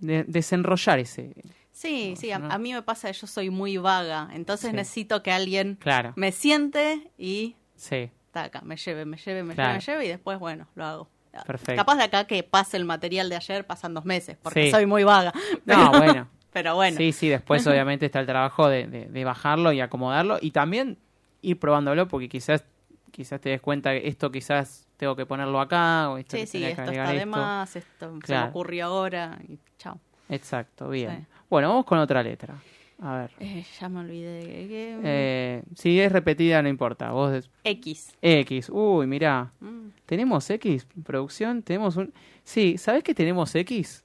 [0.00, 1.34] de desenrollar ese.
[1.72, 4.76] Sí, No, sí, a, a mí me pasa que yo soy muy vaga, entonces Sí.
[4.76, 9.70] necesito que alguien Claro, me siente y sí, taca, me lleve, me lleve, me Claro.
[9.72, 11.08] lleve, me lleve y después, bueno, lo hago.
[11.46, 11.74] Perfecto.
[11.74, 14.70] Capaz de acá que pase el material de ayer pasan dos meses, porque Sí.
[14.70, 15.32] soy muy vaga.
[15.64, 15.74] No,
[16.22, 16.28] bueno.
[16.52, 20.38] Pero bueno, Sí, sí, después obviamente está el trabajo de, de- de bajarlo y acomodarlo
[20.40, 20.96] y también
[21.44, 22.64] ir probándolo porque quizás
[23.10, 26.46] quizás te des cuenta que esto quizás tengo que ponerlo acá o esto sí, que
[26.48, 27.26] sí, que esto está de esto.
[27.28, 30.00] más, esto se me ocurrió ahora y chao.
[30.28, 31.10] Exacto, bien.
[31.20, 31.26] Sí.
[31.48, 32.54] Bueno, vamos con otra letra.
[33.00, 33.30] A ver.
[33.40, 34.38] Eh, ya me olvidé.
[34.44, 37.10] de qué- Eh, si es repetida no importa.
[37.12, 38.12] Vos des- X.
[38.22, 38.68] X.
[38.72, 39.50] Uy, mirá.
[39.60, 39.88] Mm.
[40.06, 40.86] ¿Tenemos X?
[41.04, 41.62] ¿Producción?
[41.62, 42.12] ¿Tenemos un...?
[42.44, 44.02] Sí, ¿sabés que tenemos X?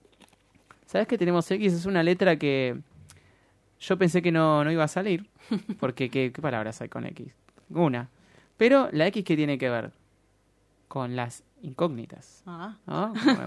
[0.85, 1.73] ¿Sabés que tenemos X?
[1.73, 2.79] Es una letra que
[3.79, 5.27] yo pensé que no, no iba a salir.
[5.79, 7.33] Porque, ¿qué, qué palabras hay con X?
[7.69, 8.09] Una.
[8.57, 9.91] Pero, ¿la X qué tiene que ver?
[10.87, 12.43] Con las incógnitas.
[12.45, 12.75] Ah,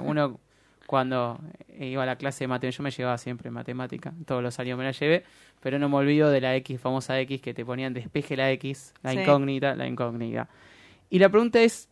[0.04, 0.38] Uno
[0.86, 1.38] cuando
[1.78, 4.84] iba a la clase de matemática, yo me llevaba siempre matemática, todos los años me
[4.84, 5.24] la llevé,
[5.60, 8.92] pero no me olvido de la X, famosa X, que te ponían despeje la X,
[9.02, 9.20] la Sí.
[9.20, 10.48] incógnita, la incógnita.
[11.08, 11.88] Y la pregunta es,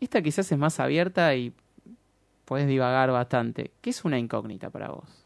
[0.00, 1.52] esta quizás es más abierta y
[2.44, 3.70] puedes divagar bastante.
[3.80, 5.25] ¿Qué es una incógnita para vos?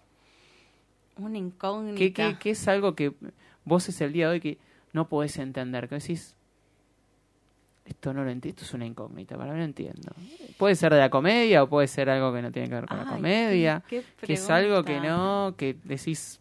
[1.23, 1.97] Una incógnita.
[1.99, 3.13] ¿Qué, qué, qué es algo que
[3.65, 4.59] vos es el día de hoy que
[4.93, 5.89] no podés entender?
[5.89, 6.35] Que decís,
[7.85, 10.13] esto no lo entiendo, esto es una incógnita, para mí no entiendo.
[10.59, 12.99] Puede ser de la comedia o puede ser algo que no tiene que ver con
[12.99, 16.41] la comedia, qué- qué que es algo que no, que decís,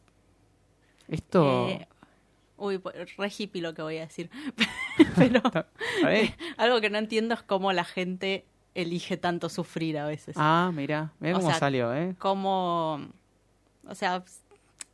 [1.07, 1.67] esto...
[1.69, 1.87] Eh,
[2.57, 4.29] uy, po- re hippie lo que voy a decir.
[5.15, 5.65] Pero ¿está
[6.09, 6.35] bien?
[6.57, 10.35] algo que no entiendo es cómo la gente elige tanto sufrir a veces.
[10.37, 12.15] Ah, mira, mira cómo sea, salió, ¿eh?
[12.19, 13.07] Cómo,
[13.87, 14.23] o sea,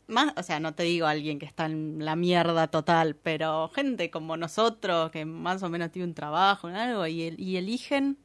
[0.08, 4.10] más, o sea, no te digo alguien que está en la mierda total, pero gente
[4.12, 8.18] como nosotros que más o menos tiene un trabajo, algo y, el- y eligen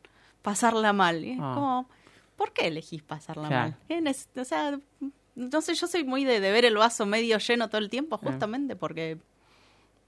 [0.42, 1.24] pasarla mal.
[1.24, 1.52] Y es Ah.
[1.54, 1.88] como,
[2.36, 3.70] ¿por qué elegís pasarla Claro.
[3.70, 3.76] mal?
[3.88, 4.78] ¿Qué neces- O sea,
[5.34, 8.16] no sé, yo soy muy de, de ver el vaso medio lleno todo el tiempo,
[8.22, 8.26] Ah.
[8.26, 9.18] justamente porque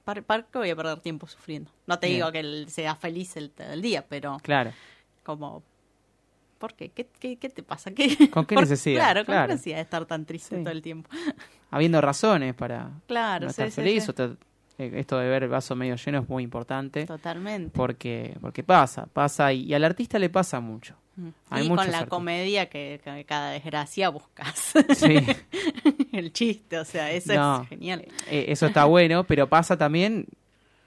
[0.05, 1.71] ¿para, para qué voy a perder tiempo sufriendo?
[1.87, 2.19] No te Bien.
[2.19, 4.73] digo que él sea feliz el, el día, pero Claro,
[5.23, 5.63] como
[6.59, 6.91] ¿por qué?
[6.91, 7.91] ¿Qué, qué, qué te pasa?
[7.93, 9.01] ¿Qué, ¿Con qué por- necesidad?
[9.01, 9.47] Claro, ¿con Claro.
[9.49, 10.63] qué necesidad de estar tan triste Sí.
[10.63, 11.11] todo el tiempo?
[11.73, 14.11] Habiendo razones para Claro, no estar sí, feliz, sí.
[14.11, 14.37] o te-
[14.79, 17.05] eh, esto de ver el vaso medio lleno es muy importante.
[17.07, 17.71] Totalmente.
[17.77, 20.95] porque porque pasa, pasa y, y al artista le pasa mucho.
[21.51, 22.09] Hay y con la artistas.
[22.09, 25.17] comedia que, que cada desgracia buscas Sí,
[26.13, 27.63] el chiste, o sea, eso No.
[27.63, 28.01] es genial.
[28.31, 30.27] eh, eso está bueno, pero pasa también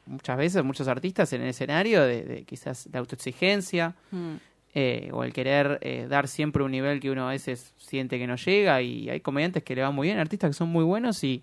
[0.07, 4.35] muchas veces muchos artistas en el escenario de, de quizás de autoexigencia Mm.
[4.75, 8.27] Eh, o el querer eh, dar siempre un nivel que uno a veces siente que
[8.27, 11.23] no llega y hay comediantes que le van muy bien, artistas que son muy buenos
[11.23, 11.41] y,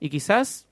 [0.00, 0.66] y quizás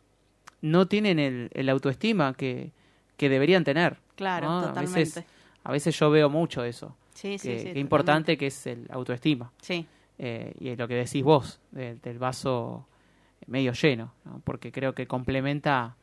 [0.62, 2.72] no tienen el, el autoestima que,
[3.16, 3.98] que deberían tener.
[4.16, 4.60] Claro, ¿no?
[4.68, 4.98] totalmente.
[4.98, 5.24] A veces,
[5.64, 7.72] a veces yo veo mucho eso, sí, sí, que, sí.
[7.72, 9.52] que importante que es el autoestima.
[9.60, 9.86] Sí,
[10.18, 12.86] eh, y lo que decís vos, de- del vaso
[13.46, 14.40] medio lleno, ¿no?
[14.44, 15.94] porque creo que complementa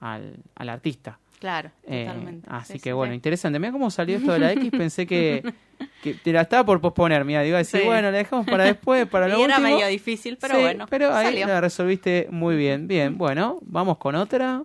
[0.00, 1.18] al, al artista.
[1.38, 2.48] Claro, Eh, totalmente.
[2.50, 3.16] así Sí, que sí, bueno, sí.
[3.16, 3.58] interesante.
[3.58, 5.42] Mira cómo salió esto de la X, pensé que,
[6.02, 9.28] que te la estaba por posponer, mira, a decir, bueno, la dejamos para después, para
[9.28, 9.74] lo Y era último.
[9.76, 11.46] medio difícil, pero bueno, pero ahí salió.
[11.46, 12.88] la resolviste muy bien.
[12.88, 14.62] Bien, bueno, vamos con otra.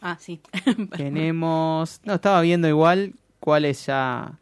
[0.00, 0.40] Ah, sí.
[0.96, 4.38] Tenemos, no, estaba viendo igual cuáles ya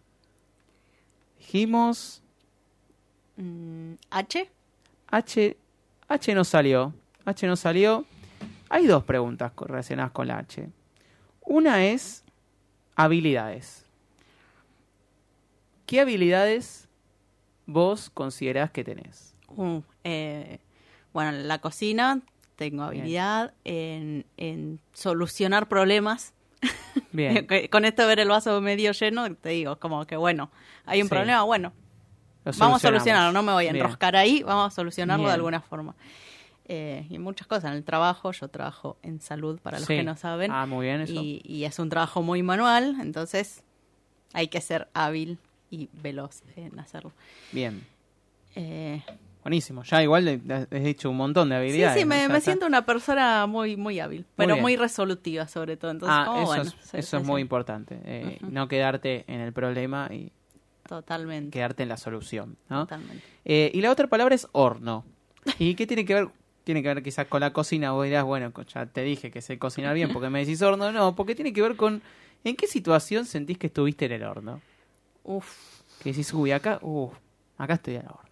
[1.38, 2.20] dijimos.
[3.36, 4.50] Mm, H.
[5.10, 5.56] H,
[6.08, 6.92] H no salió.
[7.24, 8.04] H no salió.
[8.74, 10.68] Hay dos preguntas relacionadas con la H.
[11.42, 12.24] Una es
[12.96, 13.86] habilidades.
[15.86, 16.88] ¿Qué habilidades
[17.66, 19.32] vos considerás que tenés?
[19.46, 20.58] Uh, eh,
[21.12, 22.20] bueno, en la cocina
[22.56, 26.34] tengo habilidad en, en solucionar problemas.
[27.12, 27.46] Bien.
[27.70, 30.50] Con esto de ver el vaso medio lleno, te digo, como que bueno,
[30.84, 31.10] hay un Sí.
[31.14, 31.72] problema, bueno,
[32.58, 33.84] vamos a solucionarlo, no me voy a Bien.
[33.84, 35.28] enroscar ahí, vamos a solucionarlo Bien.
[35.30, 35.94] de alguna forma.
[36.66, 39.96] Eh, y muchas cosas, en el trabajo, yo trabajo en salud, para los Sí.
[39.96, 41.12] que no saben, Ah, muy bien eso.
[41.12, 43.62] y, y es un trabajo muy manual, entonces
[44.32, 45.38] hay que ser hábil
[45.70, 47.12] y veloz en hacerlo.
[47.52, 47.86] Bien.
[48.54, 49.02] Eh,
[49.42, 49.82] Buenísimo.
[49.82, 52.00] Ya igual has dicho un montón de sí, habilidades.
[52.02, 52.28] sí, ¿no?
[52.32, 55.90] me, siento una persona muy muy hábil, pero muy resolutiva sobre todo.
[55.90, 58.00] Entonces, Ah, eso, bueno, es, sí, eso sí, es muy sí, importante.
[58.06, 58.38] eh.
[58.40, 60.32] No quedarte en el problema y
[60.88, 61.50] Totalmente.
[61.50, 62.56] quedarte en la solución.
[62.70, 62.86] ¿no?
[62.86, 63.22] Totalmente.
[63.44, 65.04] Eh, y la otra palabra es horno.
[65.58, 66.28] ¿Y qué tiene que ver?
[66.64, 67.92] Tiene que ver quizás con la cocina.
[67.92, 70.90] Vos dirás, bueno, ya te dije que sé cocinar bien porque me decís horno.
[70.92, 72.02] No, porque tiene que ver con
[72.42, 74.60] en qué situación sentís que estuviste en el horno.
[75.24, 77.10] Uf, Que decís, uy, acá, uh,
[77.58, 78.24] acá estoy al horno.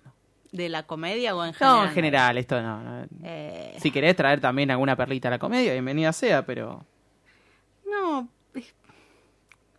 [0.52, 1.76] ¿de la comedia o en general?
[1.78, 2.82] No, en general, esto no.
[2.82, 3.06] no.
[3.24, 6.84] Eh, Si querés traer también alguna perlita a la comedia, bienvenida sea, pero...
[7.90, 8.28] No.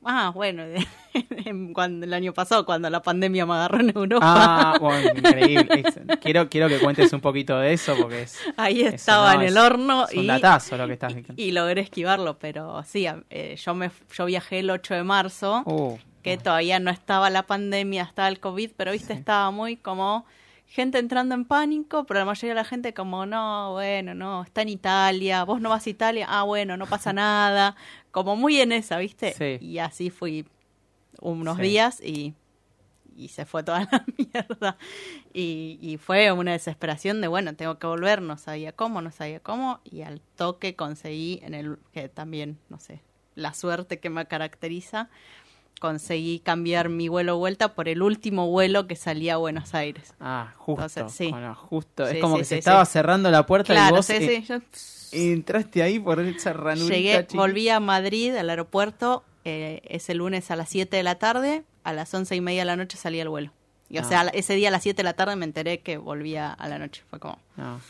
[0.05, 0.63] Ah, bueno,
[1.45, 5.83] en- cuando, el año pasado, cuando la pandemia me agarró en Europa, Ah, bueno, increíble.
[6.21, 9.47] Quiero, quiero que cuentes un poquito de eso porque es, ahí eso estaba no, en
[9.47, 10.33] el horno es un y, lo
[10.87, 11.33] que estás diciendo.
[11.37, 15.97] y logré esquivarlo, pero sí, eh, yo, me, yo viajé el 8 de marzo, Uh,
[16.21, 20.25] que todavía no estaba la pandemia, estaba el COVID, pero viste, estaba muy como
[20.67, 24.63] gente entrando en pánico, pero la mayoría de la gente como, no, bueno, no, está
[24.63, 27.75] en Italia, vos no vas a Italia, ah, bueno, no pasa nada,
[28.13, 29.57] como muy en esa, viste, Sí.
[29.59, 30.45] y así fui
[31.19, 31.63] unos Sí.
[31.63, 32.33] días y,
[33.17, 34.77] y se fue toda la mierda.
[35.33, 39.39] Y, y fue una desesperación de, bueno, tengo que volver, no sabía cómo, no sabía
[39.41, 43.01] cómo, y al toque conseguí en el, que también, no sé,
[43.35, 45.09] la suerte que me caracteriza,
[45.83, 50.13] conseguí cambiar mi vuelo vuelta por el último vuelo que salía a Buenos Aires.
[50.21, 50.81] Ah, justo.
[50.85, 51.29] Entonces, sí.
[51.29, 52.07] bueno, justo.
[52.07, 54.43] Sí, es como sí, que se estaba cerrando la puerta y Claro, vos sí, eh,
[54.45, 54.59] sí, yo
[55.11, 60.55] entraste ahí por esa ranurita Llegué, volví a Madrid, al aeropuerto, eh, ese lunes a
[60.55, 63.27] las 7 de la tarde, a las once y media de la noche salía el
[63.29, 63.51] vuelo.
[63.89, 64.05] Y, o Ah.
[64.05, 66.79] sea, ese día a las 7 de la tarde me enteré que volvía a la
[66.79, 67.03] noche.
[67.09, 67.81] Fue como, No.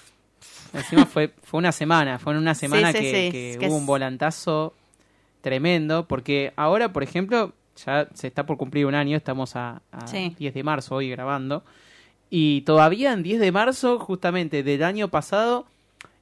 [0.74, 3.68] Encima fue, fue una semana, fue en una semana sí, que, sí, que es que
[3.68, 4.74] hubo un volantazo
[5.41, 7.54] tremendo, porque ahora, por ejemplo,
[7.86, 10.36] ya se está por cumplir un año, estamos a, a Sí.
[10.38, 11.63] 10 de marzo hoy grabando,
[12.30, 15.65] y todavía en 10 de marzo, justamente del año pasado,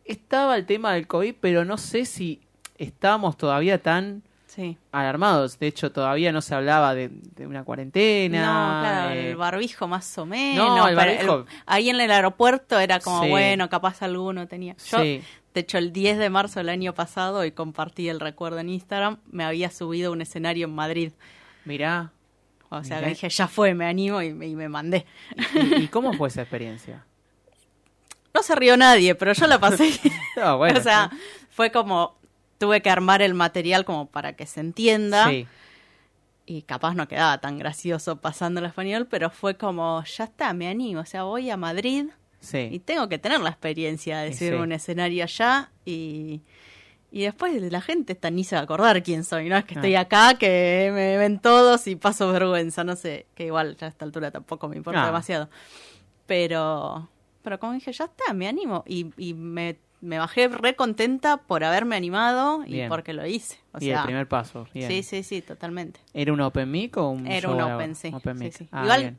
[0.06, 2.42] estaba el tema del COVID, pero no sé si
[2.78, 4.78] estábamos todavía tan sí.
[4.92, 5.58] alarmados.
[5.60, 8.40] De hecho, todavía no se hablaba de, de una cuarentena.
[8.42, 10.68] No, claro, eh, el barbijo más o menos.
[10.78, 13.30] No, el barbijo- ahí en el aeropuerto era como, Sí.
[13.30, 14.76] bueno, capaz alguno tenía.
[14.90, 15.22] Yo, Sí.
[15.54, 19.18] de hecho, el 10 de marzo del año pasado, y compartí el recuerdo en Instagram,
[19.32, 21.12] me había subido a un escenario en Madrid.
[21.66, 22.12] Mirá.
[22.70, 23.10] O sea, Mirá.
[23.10, 25.06] dije, ya fue, me animo y me, y me mandé.
[25.54, 27.06] ¿Y, y cómo fue esa experiencia?
[28.34, 29.92] No se rió nadie, pero yo la pasé.
[30.38, 31.12] No, bueno, o sea,
[31.50, 32.16] fue como,
[32.60, 35.28] tuve que armar el material como para que se entienda.
[35.30, 35.48] sí.
[36.46, 40.68] Y capaz no quedaba tan gracioso pasando el español, pero fue como, ya está, me
[40.68, 41.02] animo.
[41.02, 42.08] O sea, voy a Madrid
[42.54, 46.42] y tengo que tener la experiencia de subir un escenario allá y,
[47.12, 49.58] y después la gente está ni se va a acordar quién soy, ¿no?
[49.58, 49.78] Es que Ah.
[49.80, 53.90] estoy acá, que me ven todos y paso vergüenza, no sé, que igual ya a
[53.90, 55.08] esta altura tampoco me importa Ah.
[55.08, 55.50] demasiado.
[56.26, 57.10] Pero,
[57.44, 61.64] pero como dije, ya está, me animo y, y me, me bajé re contenta por
[61.64, 62.90] haberme animado y Bien.
[62.90, 63.58] porque lo hice.
[63.74, 64.68] O y sea, el primer paso.
[64.74, 64.88] Bien.
[64.90, 66.00] sí, sí, sí, totalmente.
[66.14, 68.12] ¿Era un open mic o un Era show un open, sí.
[68.14, 68.54] Open sí, mic.
[68.54, 68.68] sí.
[68.72, 69.18] Ah, Igual, bien.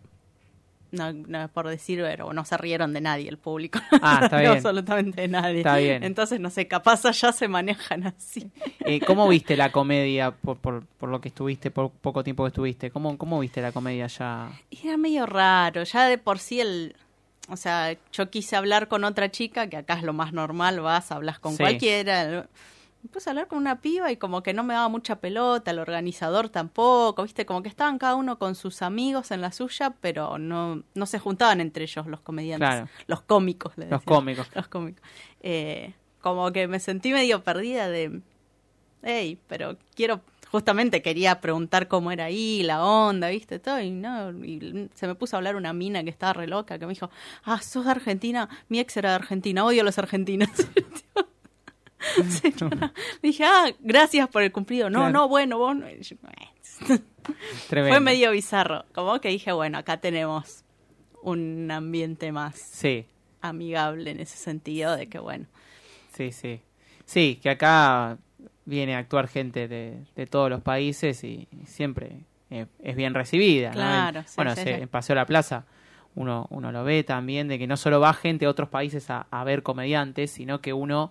[0.92, 3.80] No, no es por decir, pero no se rieron de nadie el público.
[4.00, 4.52] Ah, está bien.
[4.52, 5.58] absolutamente de nadie.
[5.58, 6.04] Está bien.
[6.04, 8.50] Entonces, no sé, capaz allá se manejan así.
[8.84, 12.48] Eh, ¿Cómo viste la comedia por, por, por lo que estuviste, por poco tiempo que
[12.48, 12.90] estuviste?
[12.90, 14.06] ¿Cómo, cómo viste la comedia?
[14.70, 16.94] Y Era medio raro, ya de por sí el...
[17.48, 21.10] O sea, yo quise hablar con otra chica, que acá es lo más normal, vas,
[21.10, 21.58] hablas con Sí.
[21.58, 22.46] cualquiera.
[23.02, 25.72] Me puse a hablar con una piba y como que no me daba mucha pelota,
[25.72, 29.94] el organizador tampoco, viste, como que estaban cada uno con sus amigos en la suya,
[30.00, 32.88] pero no, no se juntaban entre ellos los comediantes, Claro.
[33.08, 33.76] los cómicos.
[33.76, 34.48] le Los cómicos.
[34.54, 35.02] Los cómicos.
[35.40, 38.20] Eh, como que me sentí medio perdida de,
[39.02, 40.20] hey, pero quiero,
[40.52, 45.16] justamente quería preguntar cómo era ahí, la onda, viste, todo, y no, y se me
[45.16, 47.10] puso a hablar una mina que estaba re loca, que me dijo,
[47.42, 50.48] ah, sos de Argentina, mi ex era de Argentina, odio a los argentinos.
[52.42, 52.92] Señora,
[53.22, 54.90] dije, ah, gracias por el cumplido.
[54.90, 55.12] No, Claro.
[55.12, 55.86] no, bueno, vos no.
[57.90, 58.84] Fue medio bizarro.
[58.92, 60.64] Como que dije, bueno, acá tenemos
[61.22, 63.06] un ambiente más Sí,
[63.40, 65.46] amigable en ese sentido de que, bueno,
[66.16, 66.60] sí, sí.
[67.04, 68.18] Sí, que acá
[68.64, 73.70] viene a actuar gente de, de todos los países y siempre eh, es bien recibida.
[73.72, 75.64] Claro, sí, bueno, sí, se- en Paseo La Plaza
[76.14, 79.26] uno, uno lo ve también, de que no solo va gente de otros países a,
[79.30, 81.10] a ver comediantes, sino que uno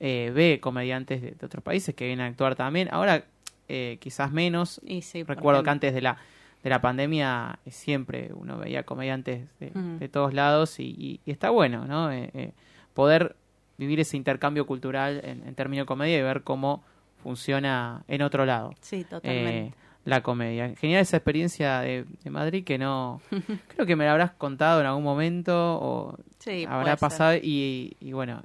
[0.00, 2.88] eh, ve comediantes de, de otros países que vienen a actuar también.
[2.90, 3.24] Ahora
[3.68, 4.80] eh, quizás menos.
[4.84, 6.16] Y sí, Recuerdo que antes de la,
[6.62, 11.50] de la pandemia eh, siempre uno veía comediantes de, todos lados y, y- y está
[11.50, 12.10] bueno, ¿no?
[12.10, 12.52] Eh, eh,
[12.94, 13.36] poder
[13.76, 16.82] vivir ese intercambio cultural en, en términos de comedia y ver cómo
[17.22, 19.66] funciona en otro lado Sí, totalmente.
[19.68, 19.72] eh,
[20.04, 20.74] la comedia.
[20.76, 23.20] Genial esa experiencia de, de Madrid que no...
[23.68, 28.12] creo que me la habrás contado en algún momento o sí, habrá pasado y, y
[28.12, 28.42] bueno...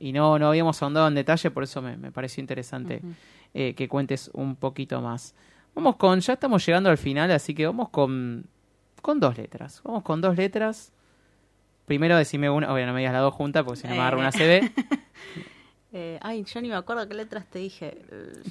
[0.00, 3.00] y no, no habíamos ahondado en detalle, por eso me, me pareció interesante
[3.54, 5.34] eh, que cuentes un poquito más.
[5.74, 8.46] Vamos con, ya estamos llegando al final, así que vamos con,
[9.02, 9.80] con dos letras.
[9.84, 10.92] Vamos con dos letras.
[11.86, 14.18] Primero decime una, obvio no me digas las dos juntas porque si no me agarro
[14.18, 14.72] una CB.
[15.92, 17.98] Eh, ay, yo ni me acuerdo qué letras te dije.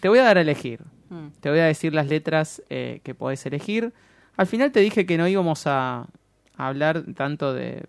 [0.02, 0.82] Te voy a dar a elegir.
[1.10, 1.28] mm.
[1.40, 3.94] Te voy a decir las letras eh, que podés elegir.
[4.36, 6.00] Al final te dije que no íbamos a,
[6.58, 7.86] a hablar tanto de...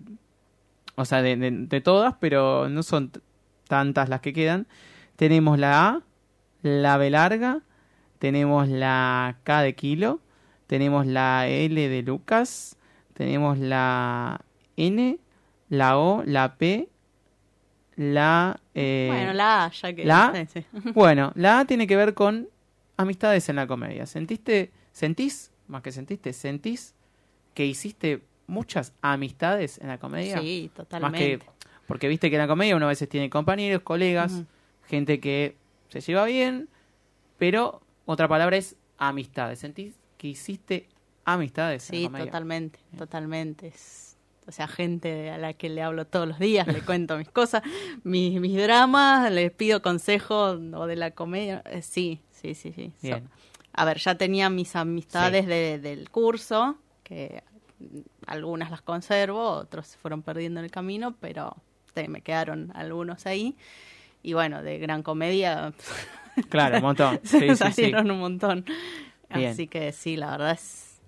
[0.95, 3.11] O sea, de, de- de todas, pero no son
[3.71, 4.67] tantas las que quedan.
[5.15, 6.03] Tenemos la A,
[6.63, 7.61] la B larga,
[8.19, 10.19] tenemos la K de kilo,
[10.67, 12.77] tenemos la L de Lucas,
[13.15, 14.41] tenemos la
[14.77, 15.19] N,
[15.69, 16.89] la O, la P,
[17.95, 18.59] la...
[18.75, 20.05] eh, bueno, la A, ya que.
[20.05, 20.47] ¿la A?
[20.47, 20.91] sí, sí.
[20.93, 22.49] bueno, la A tiene que ver con
[22.97, 24.05] amistades en la comedia.
[24.07, 26.95] ¿Sentiste, sentís, más que sentiste, sentís
[27.55, 30.41] que hiciste muchas amistades en la comedia?
[30.41, 31.39] Sí, Más totalmente.
[31.39, 31.60] que,
[31.91, 34.45] porque viste que en la comedia uno a veces tiene compañeros, colegas,
[34.87, 35.57] gente que
[35.89, 36.69] se lleva bien,
[37.37, 39.59] pero otra palabra es amistades.
[39.59, 40.89] ¿Sentís que hiciste
[41.25, 42.27] amistades en Sí, la comedia?
[42.27, 43.67] totalmente, totalmente.
[43.69, 44.17] Es-
[44.47, 47.63] o sea, gente a la que le hablo todos los días, le cuento mis cosas,
[48.05, 51.63] mis, mis dramas, les pido consejos o de la comedia.
[51.67, 52.93] Eh, sí, sí, sí, sí.
[53.01, 53.29] So- Bien.
[53.73, 57.43] a ver, ya tenía mis amistades de- del curso, que
[58.27, 61.57] algunas las conservo, otros se fueron perdiendo en el camino, pero
[62.09, 63.57] me quedaron algunos ahí.
[64.23, 65.73] Y bueno, de gran comedia
[66.49, 67.21] Claro, un montón.
[67.25, 67.57] Sí, se sí, sí.
[67.83, 68.65] salieron un montón.
[69.35, 69.51] Bien.
[69.53, 71.01] Así que sí, la verdad es...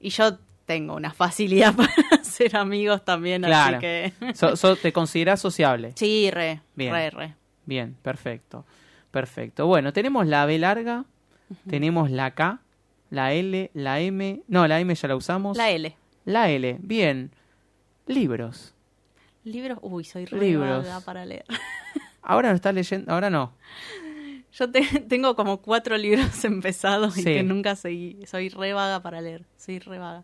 [0.00, 3.76] Y yo tengo una facilidad para hacer amigos también, Claro.
[3.76, 4.12] así que...
[4.34, 5.92] So- so- ¿Te considerás sociable?
[5.96, 6.92] Sí, re, Bien.
[6.92, 7.34] re, re.
[7.66, 8.64] Bien, perfecto.
[9.10, 9.66] Perfecto.
[9.66, 11.04] Bueno, tenemos la B larga,
[11.68, 12.60] tenemos la K,
[13.10, 14.42] la L, la M.
[14.48, 15.56] No, la M ya la usamos.
[15.56, 15.96] La L.
[16.24, 16.78] La L.
[16.80, 17.30] Bien.
[18.06, 18.73] Libros.
[19.44, 21.44] Libros, uy, soy re vaga para leer.
[22.22, 23.12] Ahora no estás leyendo.
[23.12, 23.52] Ahora no.
[24.52, 28.24] Yo te- tengo como cuatro libros empezados y que nunca seguí.
[28.26, 30.22] Soy re vaga para leer, soy re vaga.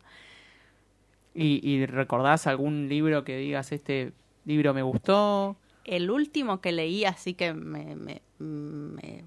[1.35, 4.13] ¿Y, y recordás algún libro que digas, este
[4.45, 5.57] libro me gustó?
[5.85, 9.25] El último que leí, así que me, me, me,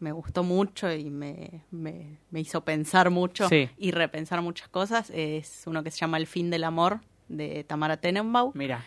[0.00, 3.70] me gustó mucho y me, me, me hizo pensar mucho Sí.
[3.78, 7.96] y repensar muchas cosas, es uno que se llama El fin del amor, de Tamara
[7.96, 8.84] Tenenbaum, Mira.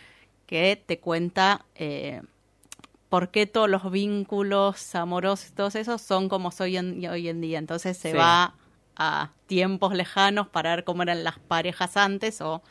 [0.50, 2.22] Que te cuenta eh,
[3.08, 7.60] por qué todos los vínculos amorosos, todos esos, son como soy en- hoy en día.
[7.60, 8.18] Entonces se Sí.
[8.18, 8.54] va
[8.96, 12.62] a tiempos lejanos para ver cómo eran las parejas antes o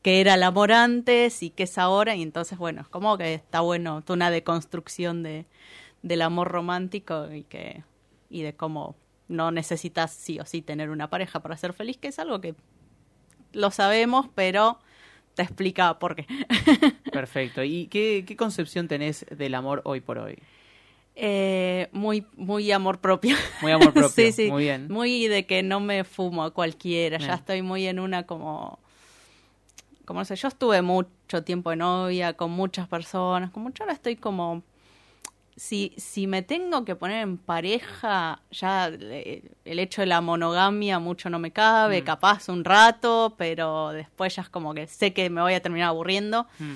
[0.00, 2.16] qué era el amor antes y qué es ahora.
[2.16, 5.44] Y entonces, bueno, es como que está bueno, una deconstrucción de,
[6.00, 7.84] del amor romántico y que
[8.30, 8.96] y de cómo
[9.28, 12.54] no necesitas sí o sí tener una pareja para ser feliz, que es algo que
[13.52, 14.78] lo sabemos, pero
[15.38, 16.26] te explica por qué.
[17.12, 17.62] Perfecto.
[17.62, 20.36] ¿Y qué, qué concepción tenés del amor hoy por hoy?
[21.14, 23.36] Eh, muy, muy amor propio.
[23.62, 24.08] Muy amor propio.
[24.08, 24.50] sí, sí.
[24.50, 24.88] Muy bien.
[24.90, 27.18] Muy de que no me fumo a cualquiera.
[27.18, 27.30] Bien.
[27.30, 28.80] Ya estoy muy en una como.
[30.04, 33.52] Como no sé, yo estuve mucho tiempo de novia con muchas personas.
[33.52, 34.64] Con mucho ahora estoy como.
[35.58, 41.28] Si, si me tengo que poner en pareja, ya el hecho de la monogamia mucho
[41.30, 42.04] no me cabe, Mm.
[42.04, 45.88] capaz un rato, pero después ya es como que sé que me voy a terminar
[45.88, 46.46] aburriendo.
[46.60, 46.74] Mm.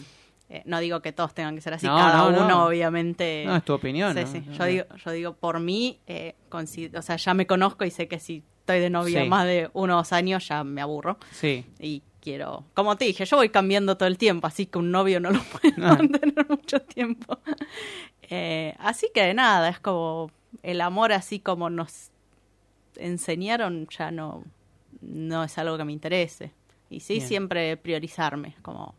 [0.49, 2.45] Eh, no digo que todos tengan que ser así, No, cada no, no.
[2.45, 3.45] uno obviamente...
[3.47, 4.14] No, es tu opinión.
[4.16, 4.45] Sí, sí.
[4.53, 8.09] Yo, digo, yo digo, por mí, eh, consi- o sea, ya me conozco y sé
[8.09, 9.28] que si estoy de novia Sí.
[9.28, 11.16] más de uno o dos años ya me aburro.
[11.30, 11.64] Sí.
[11.78, 15.20] Y quiero, como te dije, yo voy cambiando todo el tiempo, así que un novio
[15.20, 15.95] no lo puede Ah.
[15.97, 17.39] mantener mucho tiempo.
[18.35, 20.30] Eh, así que nada, es como
[20.62, 22.11] el amor así como nos
[22.97, 24.43] enseñaron, ya no,
[25.03, 26.51] no es algo que me interese.
[26.89, 27.28] Y sí, Bien.
[27.28, 28.95] siempre priorizarme, como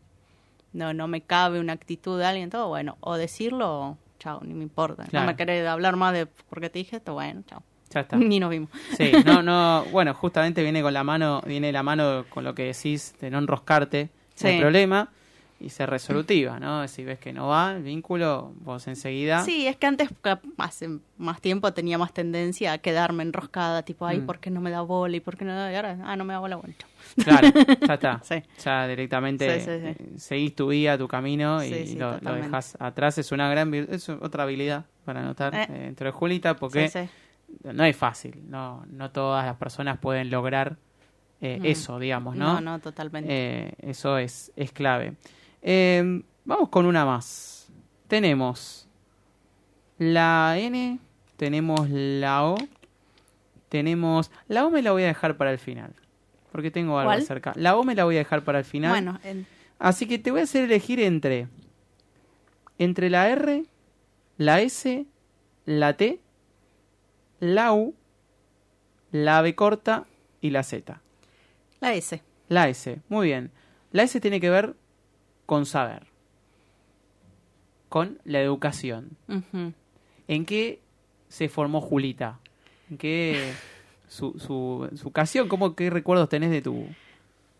[0.72, 4.54] no, no me cabe una actitud de alguien, todo bueno, o decirlo, o chao, ni
[4.54, 5.04] me importa.
[5.04, 5.26] Claro.
[5.26, 7.62] No me querés hablar más de porque te dije esto, bueno, chao.
[7.90, 8.16] Ya está.
[8.16, 8.70] Ni nos vimos.
[8.96, 12.64] Sí, no, no, bueno, justamente viene con la mano, viene la mano con lo que
[12.64, 14.58] decís de no enroscarte, Sí.
[14.60, 15.10] problema.
[15.60, 16.86] Y ser resolutiva, ¿no?
[16.88, 19.42] Si ves que no va el vínculo, vos enseguida...
[19.44, 20.10] Sí, es que antes,
[20.58, 24.26] hace más tiempo, tenía más tendencia a quedarme enroscada, tipo, ay, Mm.
[24.26, 25.16] ¿por qué no me da bola?
[25.16, 25.72] ¿Y por qué no da?
[25.72, 26.74] Y ahora, ah, no me da bola, bueno.
[27.22, 27.48] Claro,
[27.86, 28.20] ya está.
[28.24, 28.42] Sí.
[28.64, 30.18] Ya directamente Sí, sí, sí.
[30.20, 33.16] seguís tu vida, tu camino y lo, lo dejas atrás.
[33.18, 35.66] Es una gran es otra habilidad para anotar Eh.
[35.70, 36.90] eh, dentro de Julita porque
[37.62, 38.42] no es fácil.
[38.48, 40.76] No, no todas las personas pueden lograr
[41.40, 41.66] eh, Mm.
[41.66, 42.54] eso, digamos, ¿no?
[42.54, 43.28] No, no, totalmente.
[43.30, 45.14] Eh, eso es, es clave.
[45.64, 47.72] Eh, vamos con una más.
[48.06, 48.86] Tenemos
[49.98, 50.98] la N,
[51.36, 52.56] tenemos la O,
[53.70, 54.30] tenemos...
[54.46, 55.94] La O me la voy a dejar para el final.
[56.52, 57.22] Porque tengo algo ¿Cuál?
[57.22, 57.52] cerca.
[57.56, 58.90] La O me la voy a dejar para el final.
[58.90, 59.46] bueno, en-
[59.78, 61.48] Así que te voy a hacer elegir entre...
[62.78, 63.64] Entre la R,
[64.36, 65.06] la S,
[65.64, 66.20] la T,
[67.40, 67.94] la U,
[69.12, 70.04] la B corta
[70.40, 71.00] y la Z.
[71.80, 72.22] la S.
[72.48, 73.50] La S, muy bien.
[73.92, 74.74] La S tiene que ver
[75.46, 76.06] con saber,
[77.88, 79.16] con la educación.
[80.28, 80.80] ¿En qué
[81.28, 82.38] se formó Julita?
[82.90, 83.52] ¿En qué
[84.08, 85.48] su, su, su ocasión?
[85.48, 86.86] ¿Cómo, ¿Qué recuerdos tenés de tu...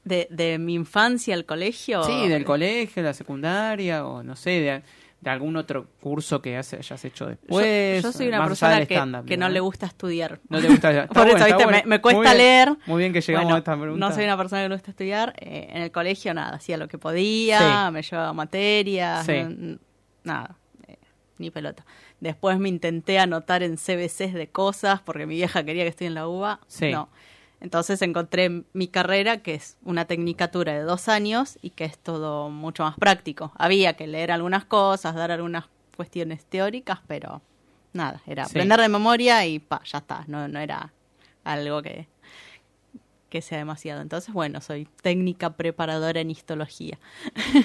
[0.05, 2.05] De, de mi infancia al colegio.
[2.05, 4.83] Sí, del colegio, la secundaria, o no sé, de,
[5.25, 8.03] de algún otro curso que has- hayas hecho Yo, después.
[8.03, 10.39] yo soy una persona que, que no le gusta estudiar.
[10.49, 10.91] No te gusta.
[11.03, 11.65] está Por eso, bueno, ¿viste?
[11.65, 11.79] bueno.
[11.85, 12.69] Me, me cuesta Muy bien, leer.
[12.87, 14.07] Muy bien que llegamos Bueno, a esta pregunta.
[14.09, 15.35] No soy una persona que le gusta estudiar.
[15.39, 17.93] eh, en el colegio nada, hacía lo que podía, Sí.
[17.93, 19.79] me llevaba materias, Sí.
[20.23, 20.57] nada,
[20.87, 20.99] eh,
[21.39, 21.85] ni pelota.
[22.21, 26.15] Después me intenté anotar en CBCs de cosas porque mi vieja quería que estudie en
[26.15, 26.61] la UBA.
[26.67, 26.91] Sí.
[26.91, 27.09] No.
[27.65, 32.51] Entonces encontré mi carrera, que es una tecnicatura de dos años y que es todo
[32.51, 33.53] mucho más práctico.
[33.57, 35.65] Había que leer algunas cosas, dar algunas
[35.97, 37.41] cuestiones teóricas, pero
[37.95, 38.51] nada, era Sí.
[38.51, 40.25] aprender de memoria y pa, ya está.
[40.27, 40.93] No, no era
[41.43, 42.07] algo que,
[43.31, 44.03] que sea demasiado.
[44.03, 46.99] Entonces, bueno, soy técnica preparadora en histología.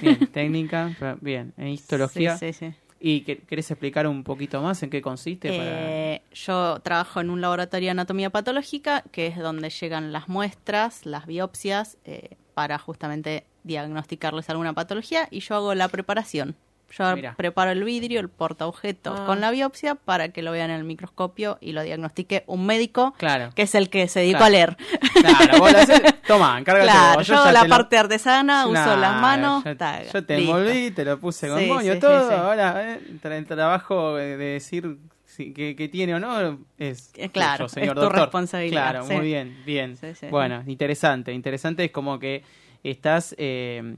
[0.02, 2.38] Bien, técnica, bien, en histología.
[2.38, 2.76] Sí, sí, sí.
[3.02, 5.50] ¿Y que- querés explicar un poquito más en qué consiste?
[5.52, 11.06] Eh, yo trabajo en un laboratorio de anatomía patológica, que es donde llegan las muestras,
[11.06, 16.56] las biopsias, eh, para justamente diagnosticarles alguna patología, y yo hago la preparación.
[16.98, 17.36] Yo Mira.
[17.38, 19.26] preparo el vidrio, el portaobjetos Ah.
[19.26, 23.14] con la biopsia para que lo vean en el microscopio y lo diagnostique un médico,
[23.18, 23.52] Claro.
[23.56, 24.46] que es el que se dedicó Claro.
[24.46, 24.78] a leer.
[25.14, 28.68] Claro, vos la haces, toma, encárgate Claro, vos, yo hago la te lo- parte artesana,
[28.68, 29.64] uso las manos.
[29.64, 29.72] Yo,
[30.14, 30.58] yo te listo.
[30.58, 32.22] envolví, te lo puse con Sí, moño, sí, todo.
[32.22, 32.42] sí, sí.
[32.42, 37.12] Ahora, eh, tra- el trabajo de de decir si, que, que tiene o no es
[37.16, 38.20] Eh, claro, tuyo, señor es tu doctor.
[38.22, 39.96] responsabilidad, Claro, muy bien, bien.
[39.96, 40.26] Sí, sí.
[40.32, 41.32] Bueno, interesante.
[41.34, 42.44] Interesante es como que
[42.84, 43.36] estás.
[43.38, 43.96] eh,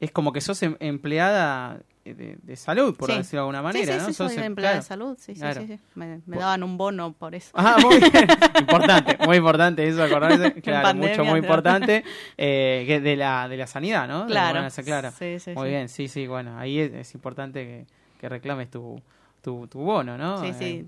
[0.00, 1.78] es como que sos em- empleada
[2.12, 3.16] de, de salud, por Sí.
[3.16, 4.06] decirlo de alguna Sí, manera, sí, ¿no?
[4.06, 5.60] sí, Sos soy em- empleada de salud, sí, sí, Claro.
[5.62, 5.80] sí, sí.
[5.94, 7.50] Me, daban un bono por eso.
[7.54, 8.28] Ah, muy bien.
[8.58, 10.52] importante, muy importante eso, acordarse.
[10.60, 12.04] Claro, pandemia, mucho, muy importante.
[12.36, 14.24] eh, que de, la, de la sanidad, ¿no?
[14.24, 14.68] De Claro.
[14.70, 15.68] Sí, sí, muy sí.
[15.70, 17.86] bien, sí, sí, bueno, ahí es, es importante que,
[18.20, 19.00] que reclames tu,
[19.40, 20.40] tu, tu bono, ¿no?
[20.42, 20.86] Sí, Eh, sí.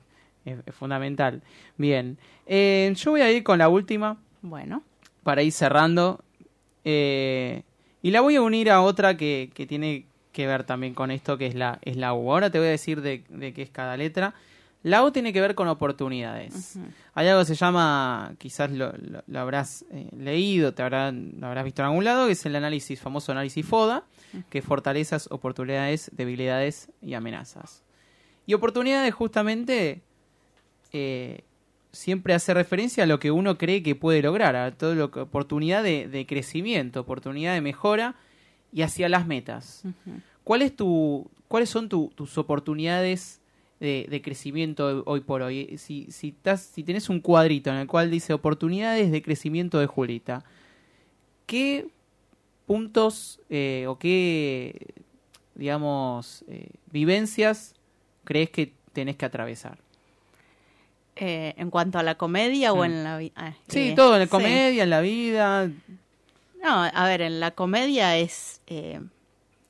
[0.50, 1.42] es, es fundamental.
[1.78, 4.82] Bien, Eh, yo voy a ir con la última Bueno,
[5.22, 6.20] para ir cerrando.
[6.84, 7.62] eh,
[8.02, 10.06] y la voy a unir a otra que, que tiene
[10.36, 12.30] que ver también con esto, que es la, es la U.
[12.30, 14.34] Ahora te voy a decir de, de qué es cada letra.
[14.82, 16.78] La U tiene que ver con oportunidades.
[17.14, 21.48] Hay algo que se llama, quizás lo, lo- lo habrás eh, leído, te habrán, lo
[21.48, 24.04] habrás visto en algún lado, que es el análisis, famoso análisis FODA,
[24.50, 27.82] que fortalezas, oportunidades, debilidades y amenazas.
[28.46, 30.02] Y oportunidades justamente
[30.92, 31.40] eh,
[31.90, 35.20] siempre hace referencia a lo que uno cree que puede lograr, a todo lo que
[35.20, 38.14] oportunidad de, de crecimiento, oportunidad de mejora
[38.72, 39.82] y hacia las metas.
[39.84, 40.20] Ujú.
[40.44, 43.40] ¿Cuál es tu, ¿Cuáles son tu- tus oportunidades
[43.80, 45.76] de, de crecimiento hoy por hoy?
[45.78, 49.86] Si, si, estás, si tenés un cuadrito en el cual dice oportunidades de crecimiento de
[49.86, 50.44] Julita,
[51.46, 51.86] ¿qué
[52.66, 54.94] puntos eh, o qué,
[55.54, 57.74] digamos, eh, vivencias
[58.24, 59.78] crees que tenés que atravesar?
[61.18, 62.84] Eh, en cuanto a la comedia o Mm.
[62.84, 63.56] en la vida.
[63.68, 65.70] Sí, todo en la comedia, en la vida.
[66.66, 69.00] No, a ver, en la comedia es eh,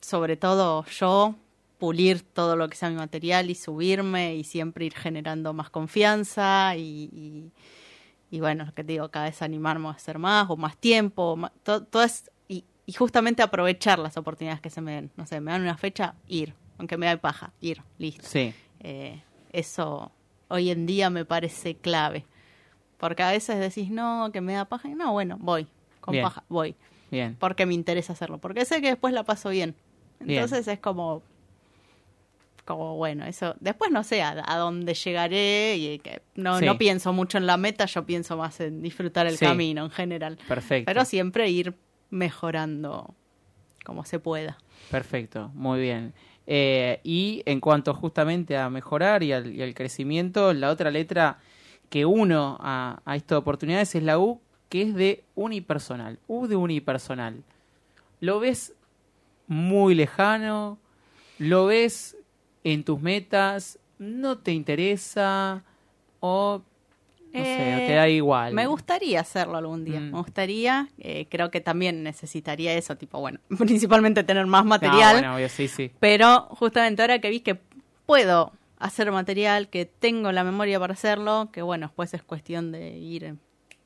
[0.01, 1.35] sobre todo yo
[1.77, 6.75] pulir todo lo que sea mi material y subirme y siempre ir generando más confianza
[6.75, 6.81] y,
[7.13, 7.51] y,
[8.31, 11.39] y bueno, lo que te digo, cada vez animarme a hacer más o más tiempo,
[11.61, 15.11] todo es, y, y justamente aprovechar las oportunidades que se me den.
[15.17, 18.27] No sé, me dan una fecha, ir, aunque me da paja, ir, listo.
[18.27, 19.21] Sí, Eh,
[19.51, 20.11] eso
[20.47, 22.25] hoy en día me parece clave.
[22.97, 24.89] Porque a veces decís, no, que me da paja.
[24.89, 25.67] y No, bueno, voy.
[26.07, 26.23] Con Bien.
[26.23, 26.73] paja, voy.
[27.11, 27.35] bien.
[27.37, 28.37] Porque me interesa hacerlo.
[28.39, 29.75] Porque sé que después la paso bien.
[30.21, 30.41] Bien.
[30.41, 31.21] Entonces es como.
[32.65, 33.55] Como bueno, eso.
[33.61, 35.75] Después no sé a, a dónde llegaré.
[35.77, 36.65] Y que no, Sí.
[36.65, 39.45] no pienso mucho en la meta, yo pienso más en disfrutar el Sí.
[39.45, 40.37] camino en general.
[40.47, 40.85] Perfecto.
[40.85, 41.75] Pero siempre ir
[42.09, 43.13] mejorando
[43.85, 44.57] como se pueda.
[44.91, 46.13] Perfecto, muy bien.
[46.45, 51.39] Eh, y en cuanto justamente a mejorar y al, y al crecimiento, la otra letra
[51.89, 56.19] que uno a, a estas oportunidades es la U, que es de unipersonal.
[56.27, 57.43] U de unipersonal.
[58.19, 58.73] ¿Lo ves
[59.47, 60.77] muy lejano?
[61.39, 62.17] ¿Lo ves
[62.63, 63.79] en tus metas?
[63.99, 65.63] ¿No te interesa?
[66.19, 66.61] ¿O
[67.33, 68.53] no sé, te da Eh, igual?
[68.53, 69.99] Me gustaría hacerlo algún día.
[69.99, 70.11] Mm.
[70.11, 75.15] Me gustaría, eh, creo que también necesitaría eso, tipo, bueno, principalmente tener más material.
[75.17, 75.91] bueno, obvio, sí, sí.
[75.99, 77.59] Pero justamente ahora que vi que
[78.05, 82.97] puedo hacer material, que tengo la memoria para hacerlo, que bueno, después es cuestión de
[82.97, 83.35] ir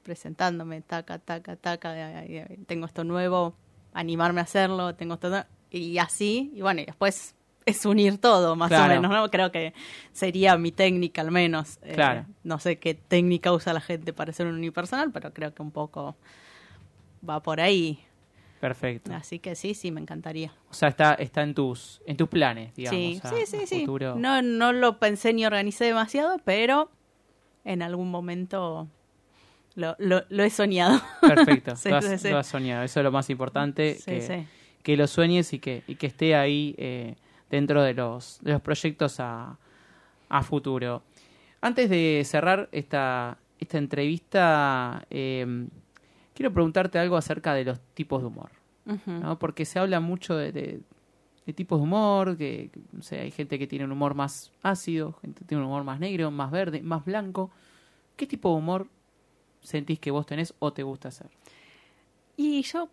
[0.04, 2.24] presentándome, taca, taca, taca,
[2.68, 3.56] tengo esto nuevo,
[3.94, 7.36] animarme a hacerlo, tengo esto nuevo, y así, y bueno, y después
[7.66, 8.86] es unir todo, más Claro.
[8.86, 9.30] o menos, ¿no?
[9.30, 9.74] Creo que
[10.12, 11.78] sería mi técnica al menos.
[11.84, 12.26] Eh, Claro.
[12.44, 15.72] no sé qué técnica usa la gente para ser un unipersonal, pero creo que un
[15.72, 16.16] poco
[17.28, 18.00] va por ahí.
[18.60, 19.14] Perfecto.
[19.14, 20.54] Así que sí, sí, me encantaría.
[20.70, 23.00] O sea, está, está en tus en tus planes, digamos.
[23.00, 23.80] Sí, a- sí, sí, sí.
[23.82, 24.16] futuro.
[24.16, 26.92] No, no lo pensé ni organicé demasiado, pero
[27.64, 28.88] en algún momento
[29.76, 31.02] lo, lo, lo he soñado.
[31.22, 32.30] Perfecto, Sí, lo, has, sí, sí.
[32.30, 32.84] lo has soñado.
[32.84, 34.46] Eso es lo más importante, Sí, que,
[34.84, 37.16] que lo sueñes y que, y que esté ahí eh,
[37.50, 39.58] dentro de los, de los proyectos a,
[40.30, 41.04] a futuro.
[41.62, 45.68] Antes de cerrar esta, esta entrevista, eh,
[46.34, 48.50] quiero preguntarte algo acerca de los tipos de humor.
[49.06, 49.38] ¿no?
[49.38, 50.80] Porque se habla mucho de, de-
[51.46, 55.14] de tipos de humor, que no sé, hay gente que tiene un humor más ácido,
[55.22, 57.50] gente que tiene un humor más negro, más verde, más blanco.
[58.16, 58.88] ¿Qué tipo de humor
[59.62, 61.28] sentís que vos tenés o te gusta hacer?
[62.38, 62.90] Y yo,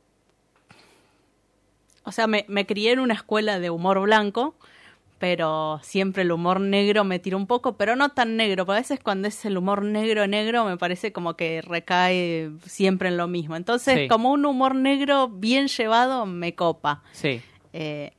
[2.04, 4.54] o sea, me, me crié en una escuela de humor blanco,
[5.18, 8.80] pero siempre el humor negro me tira un poco, pero no tan negro, porque a
[8.82, 13.26] veces cuando es el humor negro, negro, me parece como que recae siempre en lo
[13.26, 13.56] mismo.
[13.56, 14.08] Entonces, Sí.
[14.08, 17.02] como un humor negro bien llevado, me copa.
[17.12, 17.40] Sí,
[17.74, 18.12] Eh,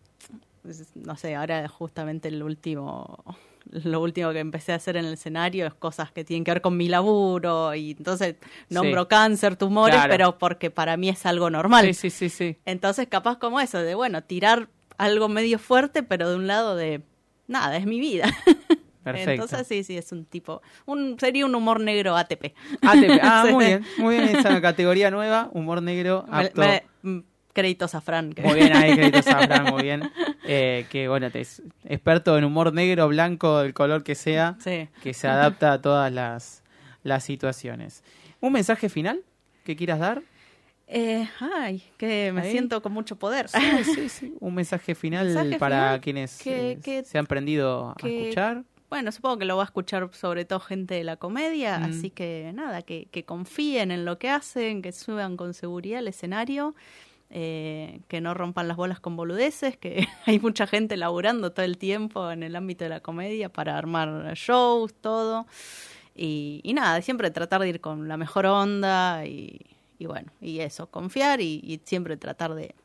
[0.62, 3.24] pues, no sé, ahora justamente el último,
[3.72, 6.62] lo último que empecé a hacer en el escenario es cosas que tienen que ver
[6.62, 8.36] con mi laburo y entonces
[8.70, 9.08] nombro Sí.
[9.10, 10.12] cáncer, tumores, Claro.
[10.12, 11.86] pero porque para mí es algo normal.
[11.86, 12.58] sí, sí, sí, sí.
[12.66, 17.02] Entonces capaz como eso, de bueno, tirar algo medio fuerte, pero de un lado de,
[17.48, 18.26] nada, es mi vida.
[19.04, 19.32] Perfecto.
[19.44, 22.54] Entonces sí, sí, es un tipo, un sería un humor negro ATP.
[22.82, 23.20] ATP.
[23.24, 26.62] Ah, muy bien, muy bien esa categoría nueva, humor negro, apto.
[26.62, 27.20] me- mm,
[27.54, 28.34] créditos a Fran.
[28.34, 30.10] que- Muy bien ahí, créditos a Fran, muy bien.
[30.46, 34.88] Eh, que bueno, te es experto en humor negro, blanco, del color que sea, Sí.
[35.04, 36.64] que se adapta a todas las,
[37.04, 38.04] las situaciones.
[38.42, 39.22] ¿Un mensaje final
[39.64, 40.22] que quieras dar?
[40.88, 42.52] Eh, ay, que me Ahí.
[42.52, 43.48] siento con mucho poder.
[43.50, 44.34] Sí, sí, sí.
[44.40, 48.64] Un mensaje final Mensaje para final quienes que- eh, que- se han prendido a escuchar.
[48.90, 51.84] Bueno, supongo que lo va a escuchar sobre todo gente de la comedia, Mm.
[51.84, 56.08] así que nada, que, que confíen en lo que hacen, que suban con seguridad al
[56.08, 56.74] escenario,
[57.30, 61.78] eh, que no rompan las bolas con boludeces, que hay mucha gente laburando todo el
[61.78, 65.46] tiempo en el ámbito de la comedia para armar shows, todo.
[66.16, 69.62] Y, nada, siempre tratar de ir con la mejor onda y,
[70.00, 72.76] bueno, y eso, confiar y, y siempre tratar de,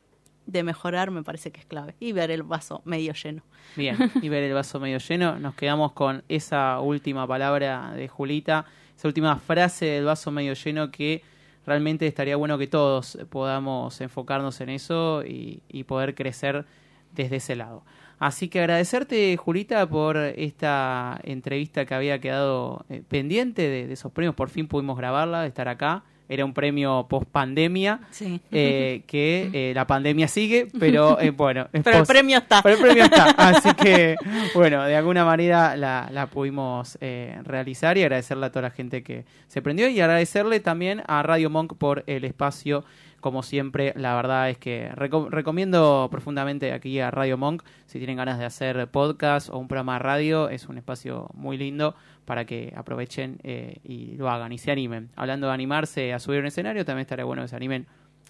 [0.45, 1.95] de mejorar me parece que es clave.
[1.99, 3.43] Y ver el vaso medio lleno.
[3.75, 5.39] Bien, y ver el vaso medio lleno.
[5.39, 8.65] Nos quedamos con esa última palabra de Julita,
[8.95, 11.23] esa última frase del vaso medio lleno que
[11.65, 16.65] realmente estaría bueno que todos podamos enfocarnos en eso y, poder crecer
[17.13, 17.83] desde ese lado.
[18.17, 24.11] Así que agradecerte, Julita, por esta entrevista que había quedado eh, pendiente de, de esos
[24.11, 24.35] premios.
[24.35, 26.03] Por fin pudimos grabarla, de estar acá.
[26.27, 27.99] Era un premio post pandemia.
[28.11, 28.41] Sí.
[28.51, 31.67] eh, que eh, la pandemia sigue, pero eh, bueno.
[31.71, 32.61] Pero el premio está.
[32.61, 33.25] pero el premio está.
[33.37, 34.15] Así que,
[34.55, 39.03] bueno, de alguna manera la, la pudimos eh, realizar y agradecerle a toda la gente
[39.03, 42.83] que se prendió y agradecerle también a Radio Monk por el espacio.
[43.21, 47.63] Como siempre, la verdad es que reco- recomiendo profundamente aquí a Radio Monk.
[47.87, 51.57] Si tienen ganas de hacer podcast o un programa de radio, es un espacio muy
[51.57, 51.95] lindo
[52.25, 55.09] para que aprovechen eh, y lo hagan y se animen.
[55.15, 57.87] Hablando de animarse a subir un escenario, también estaría bueno que se animen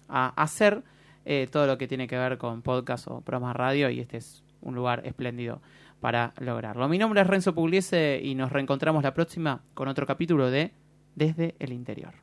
[0.08, 0.82] a hacer
[1.24, 4.44] eh, todo lo que tiene que ver con podcast o programas radio y este es
[4.60, 5.60] un lugar espléndido
[6.00, 6.88] para lograrlo.
[6.88, 10.72] Mi nombre es Renzo Pugliese y nos reencontramos la próxima con otro capítulo de
[11.14, 12.14] Desde el Interior.